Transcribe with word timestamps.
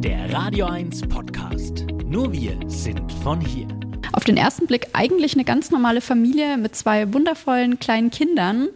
Der 0.00 0.32
Radio 0.32 0.66
1 0.66 1.08
Podcast. 1.08 1.84
Nur 2.04 2.32
wir 2.32 2.56
sind 2.68 3.12
von 3.24 3.40
hier. 3.40 3.66
Auf 4.12 4.22
den 4.22 4.36
ersten 4.36 4.68
Blick 4.68 4.86
eigentlich 4.92 5.34
eine 5.34 5.42
ganz 5.44 5.72
normale 5.72 6.00
Familie 6.00 6.56
mit 6.56 6.76
zwei 6.76 7.12
wundervollen 7.12 7.80
kleinen 7.80 8.10
Kindern. 8.10 8.68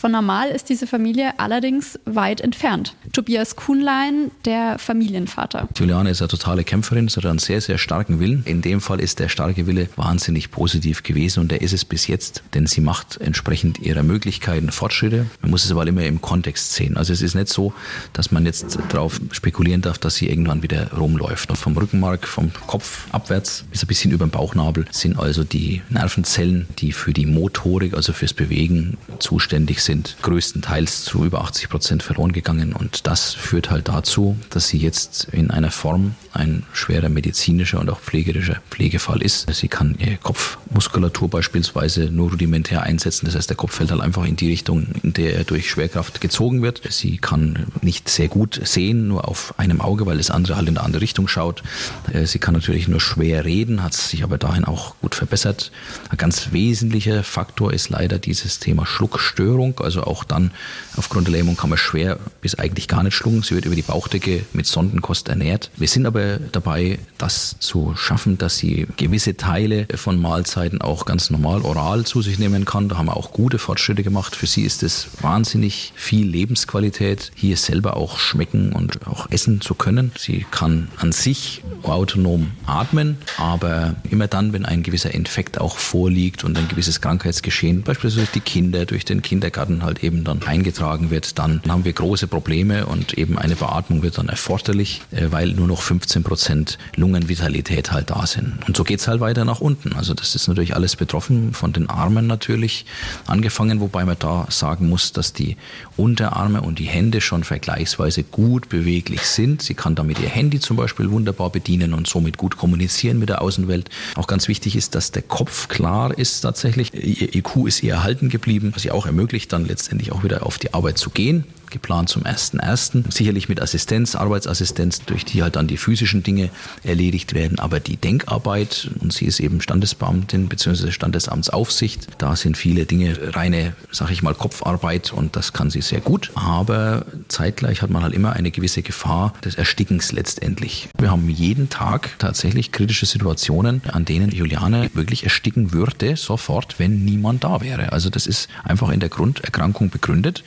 Von 0.00 0.12
normal 0.12 0.48
ist 0.48 0.70
diese 0.70 0.86
Familie 0.86 1.38
allerdings 1.38 1.98
weit 2.06 2.40
entfernt. 2.40 2.94
Tobias 3.12 3.54
Kuhnlein, 3.54 4.30
der 4.46 4.78
Familienvater. 4.78 5.68
Juliane 5.76 6.08
ist 6.08 6.22
eine 6.22 6.28
totale 6.28 6.64
Kämpferin, 6.64 7.08
sie 7.08 7.16
hat 7.16 7.26
einen 7.26 7.38
sehr, 7.38 7.60
sehr 7.60 7.76
starken 7.76 8.18
Willen. 8.18 8.42
In 8.46 8.62
dem 8.62 8.80
Fall 8.80 8.98
ist 8.98 9.18
der 9.18 9.28
starke 9.28 9.66
Wille 9.66 9.90
wahnsinnig 9.96 10.50
positiv 10.50 11.02
gewesen 11.02 11.40
und 11.40 11.50
der 11.50 11.60
ist 11.60 11.74
es 11.74 11.84
bis 11.84 12.06
jetzt, 12.06 12.42
denn 12.54 12.66
sie 12.66 12.80
macht 12.80 13.20
entsprechend 13.20 13.80
ihrer 13.80 14.02
Möglichkeiten 14.02 14.72
Fortschritte. 14.72 15.26
Man 15.42 15.50
muss 15.50 15.66
es 15.66 15.70
aber 15.70 15.86
immer 15.86 16.04
im 16.04 16.22
Kontext 16.22 16.72
sehen. 16.72 16.96
Also 16.96 17.12
es 17.12 17.20
ist 17.20 17.34
nicht 17.34 17.48
so, 17.48 17.74
dass 18.14 18.32
man 18.32 18.46
jetzt 18.46 18.78
darauf 18.88 19.20
spekulieren 19.32 19.82
darf, 19.82 19.98
dass 19.98 20.14
sie 20.14 20.30
irgendwann 20.30 20.62
wieder 20.62 20.94
rumläuft. 20.94 21.50
Und 21.50 21.56
vom 21.56 21.76
Rückenmark, 21.76 22.26
vom 22.26 22.52
Kopf 22.66 23.06
abwärts 23.12 23.66
bis 23.70 23.84
ein 23.84 23.86
bisschen 23.86 24.12
über 24.12 24.24
den 24.24 24.30
Bauchnabel 24.30 24.86
sind 24.92 25.18
also 25.18 25.44
die 25.44 25.82
Nervenzellen, 25.90 26.68
die 26.78 26.92
für 26.92 27.12
die 27.12 27.26
Motorik, 27.26 27.92
also 27.92 28.14
fürs 28.14 28.32
Bewegen 28.32 28.96
zuständig 29.18 29.82
sind 29.82 29.89
sind 29.90 30.18
größtenteils 30.22 31.02
zu 31.02 31.24
über 31.24 31.40
80 31.40 31.68
Prozent 31.68 32.02
verloren 32.04 32.30
gegangen. 32.30 32.72
Und 32.74 33.08
das 33.08 33.34
führt 33.34 33.70
halt 33.72 33.88
dazu, 33.88 34.36
dass 34.50 34.68
sie 34.68 34.78
jetzt 34.78 35.24
in 35.32 35.50
einer 35.50 35.72
Form 35.72 36.14
ein 36.32 36.62
schwerer 36.72 37.08
medizinischer 37.08 37.80
und 37.80 37.90
auch 37.90 37.98
pflegerischer 37.98 38.62
Pflegefall 38.70 39.20
ist. 39.20 39.52
Sie 39.52 39.66
kann 39.66 39.96
ihre 39.98 40.16
Kopfmuskulatur 40.18 41.28
beispielsweise 41.28 42.04
nur 42.04 42.30
rudimentär 42.30 42.84
einsetzen. 42.84 43.26
Das 43.26 43.34
heißt, 43.34 43.50
der 43.50 43.56
Kopf 43.56 43.74
fällt 43.74 43.90
halt 43.90 44.00
einfach 44.00 44.24
in 44.24 44.36
die 44.36 44.48
Richtung, 44.48 44.86
in 45.02 45.12
der 45.12 45.34
er 45.34 45.42
durch 45.42 45.68
Schwerkraft 45.68 46.20
gezogen 46.20 46.62
wird. 46.62 46.82
Sie 46.88 47.18
kann 47.18 47.66
nicht 47.82 48.08
sehr 48.08 48.28
gut 48.28 48.60
sehen, 48.62 49.08
nur 49.08 49.26
auf 49.26 49.54
einem 49.58 49.80
Auge, 49.80 50.06
weil 50.06 50.18
das 50.18 50.30
andere 50.30 50.54
halt 50.54 50.68
in 50.68 50.76
eine 50.78 50.86
andere 50.86 51.02
Richtung 51.02 51.26
schaut. 51.26 51.64
Äh, 52.12 52.26
sie 52.26 52.38
kann 52.38 52.54
natürlich 52.54 52.86
nur 52.86 53.00
schwer 53.00 53.44
reden, 53.44 53.82
hat 53.82 53.94
sich 53.94 54.22
aber 54.22 54.38
dahin 54.38 54.64
auch 54.64 54.94
gut 55.00 55.16
verbessert. 55.16 55.72
Ein 56.10 56.16
ganz 56.16 56.52
wesentlicher 56.52 57.24
Faktor 57.24 57.72
ist 57.72 57.90
leider 57.90 58.20
dieses 58.20 58.60
Thema 58.60 58.86
Schluckstörung. 58.86 59.79
Also 59.82 60.04
auch 60.04 60.24
dann 60.24 60.50
aufgrund 60.96 61.26
der 61.26 61.32
Lähmung 61.32 61.56
kann 61.56 61.70
man 61.70 61.78
schwer 61.78 62.18
bis 62.40 62.54
eigentlich 62.54 62.88
gar 62.88 63.02
nicht 63.02 63.14
schlucken. 63.14 63.42
Sie 63.42 63.54
wird 63.54 63.64
über 63.64 63.74
die 63.74 63.82
Bauchdecke 63.82 64.44
mit 64.52 64.66
Sondenkost 64.66 65.28
ernährt. 65.28 65.70
Wir 65.76 65.88
sind 65.88 66.06
aber 66.06 66.38
dabei, 66.38 66.98
das 67.18 67.56
zu 67.58 67.94
schaffen, 67.96 68.38
dass 68.38 68.58
sie 68.58 68.86
gewisse 68.96 69.36
Teile 69.36 69.86
von 69.94 70.20
Mahlzeiten 70.20 70.80
auch 70.80 71.04
ganz 71.04 71.30
normal 71.30 71.62
oral 71.62 72.04
zu 72.04 72.22
sich 72.22 72.38
nehmen 72.38 72.64
kann. 72.64 72.88
Da 72.88 72.98
haben 72.98 73.06
wir 73.06 73.16
auch 73.16 73.32
gute 73.32 73.58
Fortschritte 73.58 74.02
gemacht. 74.02 74.36
Für 74.36 74.46
sie 74.46 74.62
ist 74.62 74.82
es 74.82 75.08
wahnsinnig 75.20 75.92
viel 75.94 76.26
Lebensqualität, 76.26 77.32
hier 77.34 77.56
selber 77.56 77.96
auch 77.96 78.18
schmecken 78.18 78.72
und 78.72 79.06
auch 79.06 79.30
essen 79.30 79.60
zu 79.60 79.74
können. 79.74 80.12
Sie 80.18 80.46
kann 80.50 80.88
an 80.96 81.12
sich 81.12 81.62
autonom 81.82 82.52
atmen, 82.66 83.18
aber 83.36 83.94
immer 84.10 84.28
dann, 84.28 84.52
wenn 84.52 84.64
ein 84.64 84.82
gewisser 84.82 85.12
Infekt 85.12 85.60
auch 85.60 85.78
vorliegt 85.78 86.44
und 86.44 86.56
ein 86.56 86.68
gewisses 86.68 87.00
Krankheitsgeschehen, 87.00 87.82
beispielsweise 87.82 88.26
durch 88.26 88.32
die 88.32 88.40
Kinder, 88.40 88.86
durch 88.86 89.04
den 89.04 89.22
Kindergarten, 89.22 89.59
Schaden 89.60 89.82
halt 89.82 90.02
eben 90.02 90.24
dann 90.24 90.42
eingetragen 90.42 91.10
wird, 91.10 91.38
dann 91.38 91.60
haben 91.68 91.84
wir 91.84 91.92
große 91.92 92.26
Probleme 92.28 92.86
und 92.86 93.12
eben 93.18 93.36
eine 93.36 93.56
Beatmung 93.56 94.02
wird 94.02 94.16
dann 94.16 94.30
erforderlich, 94.30 95.02
äh, 95.10 95.26
weil 95.30 95.48
nur 95.48 95.66
noch 95.66 95.82
15 95.82 96.22
Prozent 96.22 96.78
Lungenvitalität 96.96 97.92
halt 97.92 98.08
da 98.08 98.26
sind. 98.26 98.54
Und 98.66 98.74
so 98.74 98.84
geht 98.84 99.00
es 99.00 99.08
halt 99.08 99.20
weiter 99.20 99.44
nach 99.44 99.60
unten. 99.60 99.92
Also 99.92 100.14
das 100.14 100.34
ist 100.34 100.48
natürlich 100.48 100.74
alles 100.74 100.96
betroffen, 100.96 101.52
von 101.52 101.74
den 101.74 101.90
Armen 101.90 102.26
natürlich 102.26 102.86
angefangen, 103.26 103.80
wobei 103.80 104.06
man 104.06 104.16
da 104.18 104.46
sagen 104.48 104.88
muss, 104.88 105.12
dass 105.12 105.34
die 105.34 105.58
Unterarme 105.98 106.62
und 106.62 106.78
die 106.78 106.86
Hände 106.86 107.20
schon 107.20 107.44
vergleichsweise 107.44 108.22
gut 108.22 108.70
beweglich 108.70 109.22
sind. 109.22 109.60
Sie 109.60 109.74
kann 109.74 109.94
damit 109.94 110.20
ihr 110.20 110.30
Handy 110.30 110.58
zum 110.58 110.78
Beispiel 110.78 111.10
wunderbar 111.10 111.50
bedienen 111.50 111.92
und 111.92 112.06
somit 112.06 112.38
gut 112.38 112.56
kommunizieren 112.56 113.18
mit 113.18 113.28
der 113.28 113.42
Außenwelt. 113.42 113.90
Auch 114.14 114.26
ganz 114.26 114.48
wichtig 114.48 114.74
ist, 114.74 114.94
dass 114.94 115.12
der 115.12 115.22
Kopf 115.22 115.68
klar 115.68 116.16
ist 116.16 116.40
tatsächlich. 116.40 116.94
Ihr 116.94 117.34
IQ 117.34 117.66
ist 117.66 117.82
ihr 117.82 117.92
erhalten 117.92 118.30
geblieben, 118.30 118.72
was 118.74 118.86
ihr 118.86 118.94
auch 118.94 119.04
ermöglicht, 119.04 119.49
dann 119.52 119.66
letztendlich 119.66 120.12
auch 120.12 120.24
wieder 120.24 120.46
auf 120.46 120.58
die 120.58 120.74
Arbeit 120.74 120.98
zu 120.98 121.10
gehen 121.10 121.44
geplant 121.70 122.08
zum 122.08 122.22
1.1. 122.24 123.12
Sicherlich 123.12 123.48
mit 123.48 123.60
Assistenz, 123.60 124.14
Arbeitsassistenz, 124.14 125.02
durch 125.04 125.24
die 125.24 125.42
halt 125.42 125.56
dann 125.56 125.66
die 125.66 125.76
physischen 125.76 126.22
Dinge 126.22 126.50
erledigt 126.82 127.34
werden. 127.34 127.58
Aber 127.58 127.80
die 127.80 127.96
Denkarbeit, 127.96 128.90
und 129.00 129.12
sie 129.12 129.26
ist 129.26 129.40
eben 129.40 129.60
Standesbeamtin 129.60 130.48
bzw. 130.48 130.90
Standesamtsaufsicht, 130.90 132.08
da 132.18 132.36
sind 132.36 132.56
viele 132.56 132.86
Dinge 132.86 133.34
reine, 133.34 133.74
sag 133.90 134.10
ich 134.10 134.22
mal, 134.22 134.34
Kopfarbeit 134.34 135.12
und 135.12 135.36
das 135.36 135.52
kann 135.52 135.70
sie 135.70 135.82
sehr 135.82 136.00
gut. 136.00 136.30
Aber 136.34 137.06
zeitgleich 137.28 137.82
hat 137.82 137.90
man 137.90 138.02
halt 138.02 138.14
immer 138.14 138.32
eine 138.32 138.50
gewisse 138.50 138.82
Gefahr 138.82 139.32
des 139.44 139.54
Erstickens 139.54 140.12
letztendlich. 140.12 140.88
Wir 140.98 141.10
haben 141.10 141.28
jeden 141.28 141.68
Tag 141.68 142.18
tatsächlich 142.18 142.72
kritische 142.72 143.06
Situationen, 143.06 143.82
an 143.92 144.04
denen 144.04 144.30
Juliane 144.30 144.90
wirklich 144.94 145.24
ersticken 145.24 145.72
würde, 145.72 146.16
sofort, 146.16 146.78
wenn 146.78 147.04
niemand 147.04 147.44
da 147.44 147.60
wäre. 147.60 147.92
Also 147.92 148.10
das 148.10 148.26
ist 148.26 148.48
einfach 148.64 148.90
in 148.90 149.00
der 149.00 149.08
Grunderkrankung 149.08 149.90
begründet. 149.90 150.44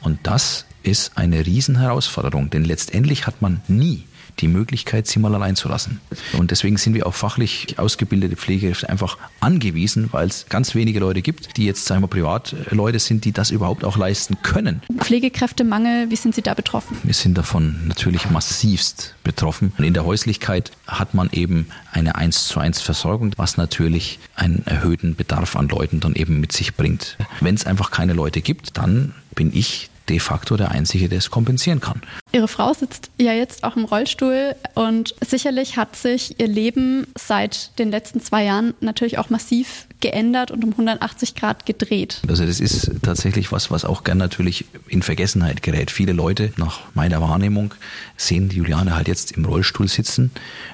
Und 0.00 0.18
das 0.22 0.61
ist 0.82 1.16
eine 1.16 1.46
Riesenherausforderung, 1.46 2.50
denn 2.50 2.64
letztendlich 2.64 3.26
hat 3.26 3.42
man 3.42 3.60
nie 3.68 4.04
die 4.40 4.48
Möglichkeit, 4.48 5.06
sie 5.06 5.18
mal 5.18 5.34
allein 5.34 5.56
zu 5.56 5.68
lassen. 5.68 6.00
Und 6.32 6.50
deswegen 6.50 6.76
sind 6.76 6.94
wir 6.94 7.06
auf 7.06 7.14
fachlich 7.14 7.78
ausgebildete 7.78 8.36
Pflegekräfte 8.36 8.88
einfach 8.88 9.18
angewiesen, 9.40 10.08
weil 10.12 10.28
es 10.28 10.46
ganz 10.48 10.74
wenige 10.74 11.00
Leute 11.00 11.22
gibt, 11.22 11.56
die 11.56 11.66
jetzt, 11.66 11.84
sagen 11.84 12.02
wir, 12.02 12.08
Privatleute 12.08 12.98
sind, 12.98 13.24
die 13.24 13.32
das 13.32 13.50
überhaupt 13.50 13.84
auch 13.84 13.96
leisten 13.96 14.38
können. 14.42 14.82
Pflegekräftemangel, 14.98 16.10
wie 16.10 16.16
sind 16.16 16.34
Sie 16.34 16.42
da 16.42 16.54
betroffen? 16.54 16.96
Wir 17.02 17.14
sind 17.14 17.36
davon 17.36 17.86
natürlich 17.86 18.30
massivst 18.30 19.14
betroffen. 19.24 19.72
Und 19.78 19.84
in 19.84 19.94
der 19.94 20.04
Häuslichkeit 20.04 20.72
hat 20.86 21.14
man 21.14 21.28
eben 21.32 21.68
eine 21.92 22.16
1 22.16 22.48
zu 22.48 22.60
1 22.60 22.80
Versorgung, 22.80 23.32
was 23.36 23.56
natürlich 23.56 24.18
einen 24.34 24.62
erhöhten 24.66 25.14
Bedarf 25.14 25.56
an 25.56 25.68
Leuten 25.68 26.00
dann 26.00 26.14
eben 26.14 26.40
mit 26.40 26.52
sich 26.52 26.74
bringt. 26.74 27.16
Wenn 27.40 27.54
es 27.54 27.66
einfach 27.66 27.90
keine 27.90 28.12
Leute 28.14 28.40
gibt, 28.40 28.78
dann 28.78 29.14
bin 29.34 29.50
ich 29.54 29.90
de 30.08 30.18
facto 30.18 30.56
der 30.56 30.70
Einzige, 30.70 31.08
der 31.08 31.18
es 31.18 31.30
kompensieren 31.30 31.80
kann. 31.80 32.02
Ihre 32.32 32.48
Frau 32.48 32.72
sitzt 32.72 33.10
ja 33.20 33.32
jetzt 33.32 33.64
auch 33.64 33.76
im 33.76 33.84
Rollstuhl 33.84 34.54
und 34.74 35.14
sicherlich 35.26 35.76
hat 35.76 35.96
sich 35.96 36.40
ihr 36.40 36.48
Leben 36.48 37.06
seit 37.16 37.78
den 37.78 37.90
letzten 37.90 38.20
zwei 38.20 38.44
Jahren 38.44 38.74
natürlich 38.80 39.18
auch 39.18 39.30
massiv 39.30 39.86
geändert 40.00 40.50
und 40.50 40.64
um 40.64 40.70
180 40.70 41.34
Grad 41.34 41.66
gedreht. 41.66 42.20
Also 42.28 42.44
das 42.44 42.60
ist 42.60 42.90
tatsächlich 43.02 43.52
was, 43.52 43.70
was 43.70 43.84
auch 43.84 44.04
gern 44.04 44.18
natürlich 44.18 44.64
in 44.88 45.02
Vergessenheit 45.02 45.62
gerät. 45.62 45.90
Viele 45.90 46.12
Leute, 46.12 46.52
nach 46.56 46.80
meiner 46.94 47.20
Wahrnehmung, 47.20 47.74
sehen 48.16 48.48
die 48.48 48.56
Juliane 48.56 48.96
halt 48.96 49.08
jetzt 49.08 49.32
im 49.32 49.44
Rollstuhl 49.44 49.88
sitzen, 49.88 50.30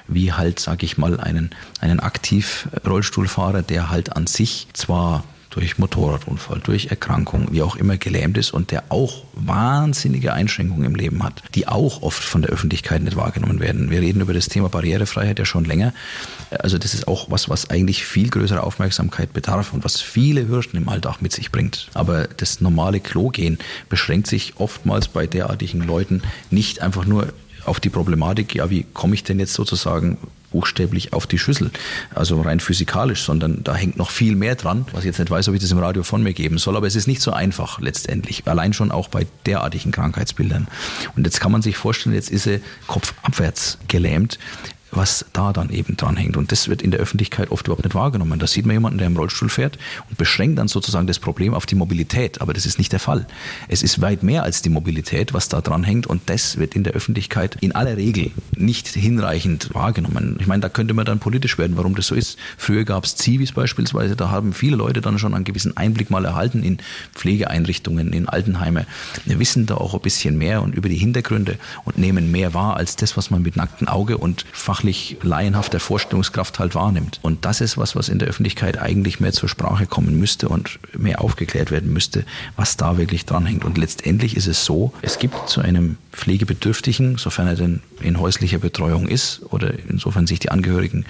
wie 0.07 0.33
halt, 0.33 0.59
sage 0.59 0.85
ich 0.85 0.97
mal, 0.97 1.19
einen, 1.19 1.51
einen 1.79 1.99
Aktiv-Rollstuhlfahrer, 1.99 3.61
der 3.61 3.89
halt 3.89 4.15
an 4.15 4.27
sich 4.27 4.67
zwar 4.73 5.23
durch 5.49 5.77
Motorradunfall, 5.77 6.59
durch 6.59 6.87
Erkrankung, 6.87 7.47
wie 7.51 7.61
auch 7.61 7.75
immer 7.75 7.97
gelähmt 7.97 8.37
ist 8.37 8.51
und 8.51 8.71
der 8.71 8.83
auch 8.89 9.23
wahnsinnige 9.33 10.33
Einschränkungen 10.33 10.85
im 10.85 10.95
Leben 10.95 11.23
hat, 11.23 11.41
die 11.55 11.67
auch 11.67 12.01
oft 12.01 12.23
von 12.23 12.41
der 12.41 12.51
Öffentlichkeit 12.51 13.01
nicht 13.01 13.15
wahrgenommen 13.15 13.59
werden. 13.59 13.89
Wir 13.89 14.01
reden 14.01 14.21
über 14.21 14.33
das 14.33 14.47
Thema 14.47 14.69
Barrierefreiheit 14.69 15.39
ja 15.39 15.45
schon 15.45 15.65
länger. 15.65 15.93
Also 16.51 16.77
das 16.77 16.93
ist 16.93 17.07
auch 17.07 17.31
was, 17.31 17.49
was 17.49 17.69
eigentlich 17.69 18.05
viel 18.05 18.29
größere 18.29 18.63
Aufmerksamkeit 18.63 19.33
bedarf 19.33 19.73
und 19.73 19.83
was 19.83 20.01
viele 20.01 20.47
Hürden 20.47 20.77
im 20.77 20.89
Alltag 20.89 21.21
mit 21.21 21.31
sich 21.31 21.51
bringt. 21.51 21.89
Aber 21.93 22.27
das 22.27 22.61
normale 22.61 22.99
Klogehen 22.99 23.57
beschränkt 23.89 24.27
sich 24.27 24.53
oftmals 24.57 25.07
bei 25.07 25.25
derartigen 25.25 25.81
Leuten 25.81 26.21
nicht 26.51 26.81
einfach 26.81 27.05
nur 27.05 27.33
auf 27.65 27.79
die 27.79 27.89
Problematik, 27.89 28.55
ja, 28.55 28.69
wie 28.69 28.85
komme 28.93 29.13
ich 29.13 29.23
denn 29.23 29.39
jetzt 29.39 29.53
sozusagen 29.53 30.17
buchstäblich 30.51 31.13
auf 31.13 31.27
die 31.27 31.37
Schüssel, 31.37 31.71
also 32.13 32.41
rein 32.41 32.59
physikalisch, 32.59 33.23
sondern 33.23 33.63
da 33.63 33.75
hängt 33.75 33.97
noch 33.97 34.09
viel 34.09 34.35
mehr 34.35 34.55
dran, 34.55 34.85
was 34.91 35.01
ich 35.01 35.07
jetzt 35.07 35.19
nicht 35.19 35.31
weiß, 35.31 35.47
ob 35.49 35.55
ich 35.55 35.61
das 35.61 35.71
im 35.71 35.79
Radio 35.79 36.03
von 36.03 36.23
mir 36.23 36.33
geben 36.33 36.57
soll, 36.57 36.77
aber 36.77 36.87
es 36.87 36.95
ist 36.95 37.07
nicht 37.07 37.21
so 37.21 37.31
einfach 37.31 37.79
letztendlich, 37.79 38.47
allein 38.47 38.73
schon 38.73 38.91
auch 38.91 39.07
bei 39.07 39.27
derartigen 39.45 39.91
Krankheitsbildern. 39.91 40.67
Und 41.15 41.25
jetzt 41.25 41.39
kann 41.39 41.51
man 41.51 41.61
sich 41.61 41.77
vorstellen, 41.77 42.15
jetzt 42.15 42.29
ist 42.29 42.43
sie 42.43 42.61
kopfabwärts 42.87 43.77
gelähmt 43.87 44.39
was 44.91 45.25
da 45.33 45.53
dann 45.53 45.69
eben 45.69 45.97
dranhängt. 45.97 46.37
Und 46.37 46.51
das 46.51 46.67
wird 46.67 46.81
in 46.81 46.91
der 46.91 46.99
Öffentlichkeit 46.99 47.51
oft 47.51 47.67
überhaupt 47.67 47.83
nicht 47.83 47.95
wahrgenommen. 47.95 48.39
Da 48.39 48.47
sieht 48.47 48.65
man 48.65 48.75
jemanden, 48.75 48.97
der 48.97 49.07
im 49.07 49.17
Rollstuhl 49.17 49.49
fährt 49.49 49.77
und 50.09 50.17
beschränkt 50.17 50.57
dann 50.59 50.67
sozusagen 50.67 51.07
das 51.07 51.19
Problem 51.19 51.53
auf 51.53 51.65
die 51.65 51.75
Mobilität. 51.75 52.41
Aber 52.41 52.53
das 52.53 52.65
ist 52.65 52.77
nicht 52.77 52.91
der 52.91 52.99
Fall. 52.99 53.27
Es 53.67 53.83
ist 53.83 54.01
weit 54.01 54.23
mehr 54.23 54.43
als 54.43 54.61
die 54.61 54.69
Mobilität, 54.69 55.33
was 55.33 55.49
da 55.49 55.61
dranhängt. 55.61 56.07
Und 56.07 56.23
das 56.27 56.57
wird 56.57 56.75
in 56.75 56.83
der 56.83 56.93
Öffentlichkeit 56.93 57.57
in 57.61 57.73
aller 57.73 57.97
Regel 57.97 58.31
nicht 58.55 58.87
hinreichend 58.87 59.73
wahrgenommen. 59.73 60.37
Ich 60.39 60.47
meine, 60.47 60.61
da 60.61 60.69
könnte 60.69 60.93
man 60.93 61.05
dann 61.05 61.19
politisch 61.19 61.57
werden, 61.57 61.77
warum 61.77 61.95
das 61.95 62.07
so 62.07 62.15
ist. 62.15 62.37
Früher 62.57 62.83
gab 62.83 63.05
es 63.05 63.15
Zivis 63.15 63.51
beispielsweise. 63.51 64.15
Da 64.15 64.29
haben 64.29 64.53
viele 64.53 64.75
Leute 64.75 65.01
dann 65.01 65.19
schon 65.19 65.33
einen 65.33 65.45
gewissen 65.45 65.77
Einblick 65.77 66.09
mal 66.09 66.25
erhalten 66.25 66.63
in 66.63 66.79
Pflegeeinrichtungen, 67.13 68.13
in 68.13 68.27
Altenheime. 68.27 68.85
Wir 69.25 69.39
wissen 69.39 69.65
da 69.65 69.75
auch 69.75 69.93
ein 69.93 70.01
bisschen 70.01 70.37
mehr 70.37 70.61
und 70.61 70.75
über 70.75 70.89
die 70.89 70.97
Hintergründe 70.97 71.57
und 71.85 71.97
nehmen 71.97 72.31
mehr 72.31 72.53
wahr 72.53 72.77
als 72.77 72.95
das, 72.95 73.17
was 73.17 73.29
man 73.29 73.41
mit 73.41 73.55
nacktem 73.55 73.87
Auge 73.87 74.17
und 74.17 74.45
Fach 74.51 74.78
fachlich 74.79 75.17
laienhafter 75.23 75.81
Vorstellungskraft 75.81 76.57
halt 76.57 76.73
wahrnimmt. 76.73 77.19
Und 77.21 77.43
das 77.43 77.59
ist 77.59 77.77
was, 77.77 77.97
was 77.97 78.07
in 78.07 78.17
der 78.17 78.29
Öffentlichkeit 78.29 78.79
eigentlich 78.79 79.19
mehr 79.19 79.33
zur 79.33 79.49
Sprache 79.49 79.85
kommen 79.87 80.17
müsste 80.17 80.47
und 80.47 80.79
mehr 80.97 81.19
aufgeklärt 81.19 81.69
werden 81.69 81.91
müsste, 81.91 82.23
was 82.55 82.77
da 82.77 82.97
wirklich 82.97 83.25
dranhängt. 83.25 83.65
Und 83.65 83.77
letztendlich 83.77 84.37
ist 84.37 84.47
es 84.47 84.63
so, 84.63 84.93
es 85.01 85.19
gibt 85.19 85.49
zu 85.49 85.59
einem 85.59 85.97
Pflegebedürftigen, 86.13 87.17
sofern 87.17 87.47
er 87.47 87.55
denn 87.55 87.81
in 87.99 88.21
häuslicher 88.21 88.59
Betreuung 88.59 89.09
ist 89.09 89.41
oder 89.49 89.73
insofern 89.89 90.27
sich 90.27 90.39
die 90.39 90.49
Angehörigen 90.49 91.03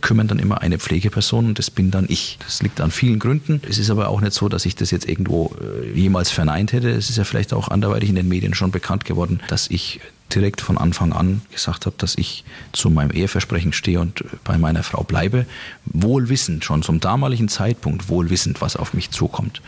kümmern, 0.00 0.26
dann 0.26 0.38
immer 0.38 0.62
eine 0.62 0.78
Pflegeperson 0.78 1.44
und 1.44 1.58
das 1.58 1.70
bin 1.70 1.90
dann 1.90 2.06
ich. 2.08 2.38
Das 2.46 2.62
liegt 2.62 2.80
an 2.80 2.90
vielen 2.90 3.18
Gründen. 3.18 3.60
Es 3.68 3.76
ist 3.76 3.90
aber 3.90 4.08
auch 4.08 4.22
nicht 4.22 4.32
so, 4.32 4.48
dass 4.48 4.64
ich 4.64 4.74
das 4.74 4.90
jetzt 4.90 5.06
irgendwo 5.06 5.54
äh, 5.60 5.92
jemals 5.92 6.30
verneint 6.30 6.72
hätte. 6.72 6.88
Es 6.88 7.10
ist 7.10 7.18
ja 7.18 7.24
vielleicht 7.24 7.52
auch 7.52 7.68
anderweitig 7.68 8.08
in 8.08 8.14
den 8.14 8.28
Medien 8.28 8.54
schon 8.54 8.70
bekannt 8.70 9.04
geworden, 9.04 9.40
dass 9.48 9.68
ich 9.68 10.00
direkt 10.34 10.60
von 10.60 10.78
Anfang 10.78 11.12
an 11.12 11.42
gesagt 11.50 11.86
habe, 11.86 11.96
dass 11.98 12.16
ich 12.16 12.44
zu 12.72 12.90
meinem 12.90 13.10
Eheversprechen 13.10 13.72
stehe 13.72 14.00
und 14.00 14.24
bei 14.44 14.58
meiner 14.58 14.82
Frau 14.82 15.02
bleibe, 15.02 15.46
wohlwissend, 15.84 16.64
schon 16.64 16.82
zum 16.82 17.00
damaligen 17.00 17.48
Zeitpunkt 17.48 18.08
wohlwissend, 18.08 18.60
was 18.60 18.76
auf 18.76 18.94
mich 18.94 19.10
zukommt. 19.10 19.62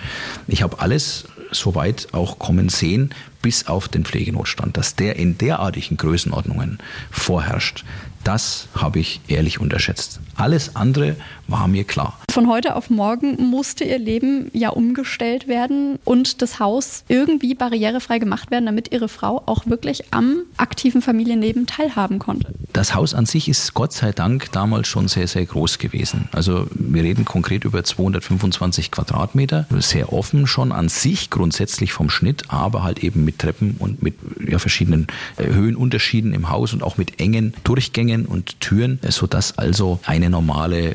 Ich 0.47 0.63
habe 0.63 0.81
alles 0.81 1.25
soweit 1.51 2.09
auch 2.13 2.39
kommen 2.39 2.69
sehen, 2.69 3.15
bis 3.43 3.67
auf 3.67 3.89
den 3.89 4.05
Pflegenotstand, 4.05 4.77
dass 4.77 4.97
der 4.97 5.17
in 5.17 5.39
derartigen 5.39 5.97
Größenordnungen 5.97 6.79
vorherrscht. 7.11 7.85
Das 8.25 8.69
habe 8.75 9.01
ich 9.01 9.21
ehrlich 9.29 9.61
unterschätzt. 9.61 10.21
Alles 10.35 10.77
andere 10.77 11.17
war 11.47 11.69
mir 11.69 11.85
klar. 11.85 12.19
Von 12.31 12.49
heute 12.49 12.75
auf 12.75 12.89
morgen 12.89 13.37
musste 13.51 13.85
ihr 13.85 13.99
Leben 13.99 14.51
ja 14.55 14.71
umgestellt 14.71 15.47
werden 15.47 15.99
und 16.05 16.43
das 16.43 16.59
Haus 16.59 17.05
irgendwie 17.09 17.55
barrierefrei 17.55 18.19
gemacht 18.19 18.51
werden, 18.51 18.65
damit 18.65 18.93
ihre 18.93 19.09
Frau 19.09 19.43
auch 19.47 19.67
wirklich 19.67 20.13
am 20.13 20.39
aktiven 20.57 21.03
Familienleben 21.03 21.67
teilhaben 21.67 22.19
konnte. 22.19 22.53
Das 22.73 22.95
Haus 22.95 23.15
an 23.15 23.27
sich 23.27 23.49
ist 23.49 23.75
Gott 23.75 23.93
sei 23.93 24.13
Dank 24.13 24.51
damals 24.53 24.89
schon 24.89 25.07
sehr, 25.07 25.29
sehr 25.29 25.45
groß 25.45 25.79
gewesen. 25.79 26.29
Also 26.33 26.67
wir 26.75 27.05
reden 27.05 27.25
konkret 27.25 27.65
über 27.65 27.85
225 27.85 28.91
Quadratmeter. 28.91 29.67
Sehr 29.79 30.13
offen 30.13 30.47
schon 30.47 30.73
an 30.73 30.89
sich 30.89 31.31
grundsätzlich 31.31 31.93
vom 31.93 32.11
Schnitt, 32.11 32.45
aber 32.49 32.83
halt 32.83 33.05
eben 33.05 33.25
mit 33.25 33.39
Treppen 33.39 33.77
und 33.79 34.03
mit 34.03 34.15
ja, 34.49 34.59
verschiedenen 34.59 35.07
äh, 35.37 35.47
Höhenunterschieden 35.47 36.33
im 36.33 36.49
Haus 36.49 36.73
und 36.73 36.83
auch 36.83 36.97
mit 36.97 37.21
engen 37.21 37.55
Durchgängen 37.63 38.14
und 38.23 38.61
Türen, 38.61 39.01
sodass 39.09 39.59
also 39.59 39.99
eine 40.05 40.31
normale 40.31 40.95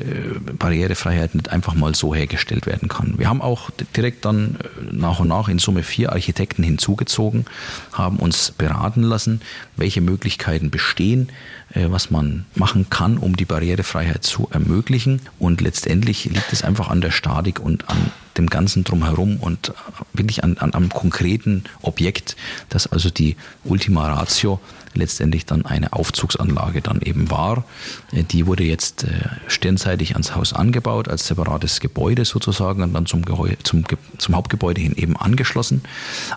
Barrierefreiheit 0.58 1.34
nicht 1.34 1.50
einfach 1.50 1.74
mal 1.74 1.94
so 1.94 2.14
hergestellt 2.14 2.66
werden 2.66 2.88
kann. 2.88 3.18
Wir 3.18 3.28
haben 3.28 3.42
auch 3.42 3.70
direkt 3.96 4.24
dann 4.24 4.56
äh, 4.56 4.94
nach 4.94 5.20
und 5.20 5.28
nach 5.28 5.48
in 5.48 5.58
Summe 5.58 5.82
vier 5.82 6.12
Architekten 6.12 6.62
hinzugezogen, 6.62 7.44
haben 7.92 8.16
uns 8.16 8.52
beraten 8.52 9.02
lassen, 9.02 9.40
welche 9.76 10.00
Möglichkeiten 10.00 10.70
bestehen, 10.70 11.28
äh, 11.74 11.86
was 11.88 12.10
man 12.10 12.46
machen 12.54 12.88
kann, 12.90 13.18
um 13.18 13.36
die 13.36 13.44
Barrierefreiheit 13.44 14.24
zu 14.24 14.48
ermöglichen. 14.50 15.20
Und 15.38 15.60
letztendlich 15.60 16.24
liegt 16.24 16.52
es 16.52 16.64
einfach 16.64 16.88
an 16.88 17.00
der 17.00 17.10
Statik 17.10 17.60
und 17.60 17.88
an 17.88 18.10
dem 18.38 18.48
Ganzen 18.48 18.84
drumherum 18.84 19.36
und 19.36 19.72
wirklich 20.12 20.42
an, 20.44 20.56
an, 20.58 20.72
am 20.74 20.88
konkreten 20.88 21.64
Objekt, 21.82 22.36
dass 22.68 22.86
also 22.86 23.10
die 23.10 23.36
Ultima 23.64 24.12
Ratio 24.12 24.60
letztendlich 24.94 25.46
dann 25.46 25.64
eine 25.64 25.92
Aufzugsanlage 25.92 26.80
dann 26.80 27.00
eben 27.00 27.30
war. 27.30 27.64
Äh, 28.12 28.24
die 28.24 28.46
wurde 28.46 28.64
jetzt 28.64 29.04
äh, 29.04 29.08
stirnseitig 29.46 30.12
ans 30.12 30.34
Haus 30.34 30.52
angebaut, 30.52 31.08
als 31.08 31.26
separates 31.26 31.80
Gebäude 31.80 32.24
sozusagen 32.24 32.82
und 32.82 32.92
dann 32.94 33.06
zum, 33.06 33.24
Geheu 33.24 33.54
zum, 33.62 33.84
zum 34.18 34.36
Hauptgebäude 34.36 34.80
hin 34.80 34.94
eben 34.96 35.16
angeschlossen. 35.16 35.82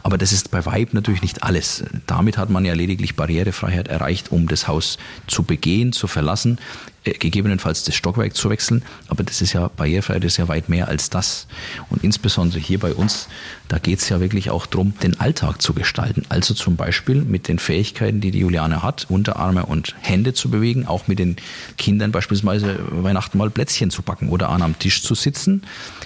Aber 0.04 0.18
das 0.18 0.32
ist 0.32 0.52
bei 0.52 0.66
Weib 0.66 0.94
natürlich 0.94 1.22
nicht 1.22 1.44
alles. 1.44 1.84
Damit 2.08 2.38
hat 2.38 2.50
man 2.50 2.66
ja 2.66 2.74
lediglich 2.74 3.16
Barrierefreiheit 3.16 3.88
erreicht, 3.88 4.32
um 4.32 4.48
das 4.48 4.68
Haus 4.68 4.98
zu 5.28 5.44
begehen, 5.44 5.94
zu 5.94 6.08
verlassen. 6.08 6.60
Äh, 7.06 7.14
gegebenenfalls 7.14 7.84
das 7.84 7.96
Stockwerk 7.96 8.36
zu 8.36 8.50
wechseln. 8.50 8.84
Aber 9.08 9.24
das 9.24 9.42
ist 9.42 9.54
ja 9.54 9.68
Barrierefreiheit 9.68 10.24
ist 10.24 10.38
ja 10.38 10.48
weit 10.48 10.70
mehr 10.70 10.88
als 10.88 11.10
das. 11.10 11.48
Und 11.90 12.04
insbesondere 12.04 12.60
hier 12.60 12.80
bei 12.80 12.94
uns, 12.94 13.28
da 13.68 13.78
geht 13.78 14.00
es 14.00 14.10
ja 14.10 14.20
wirklich 14.20 14.50
auch 14.50 14.66
darum, 14.66 14.94
den 15.04 15.20
Alltag 15.20 15.62
zu 15.62 15.74
gestalten. 15.74 16.24
Also 16.30 16.54
zum 16.54 16.76
Beispiel 16.76 17.24
mit 17.24 17.48
den 17.48 17.60
Fähigkeiten, 17.60 18.22
die 18.22 18.32
die 18.32 18.43
Juliane 18.44 18.84
hat, 18.84 19.08
Unterarme 19.10 19.66
und 19.66 19.96
Hände 20.02 20.34
zu 20.34 20.52
bewegen, 20.52 20.86
auch 20.86 21.08
mit 21.08 21.18
den 21.18 21.38
Kindern 21.78 22.12
beispielsweise 22.12 22.78
Weihnachten 22.90 23.38
mal 23.38 23.50
Plätzchen 23.50 23.90
zu 23.90 24.02
backen 24.02 24.30
oder 24.30 24.50
an 24.50 24.62
am 24.62 24.78
Tisch 24.78 25.02
zu 25.02 25.16
sitzen 25.16 25.64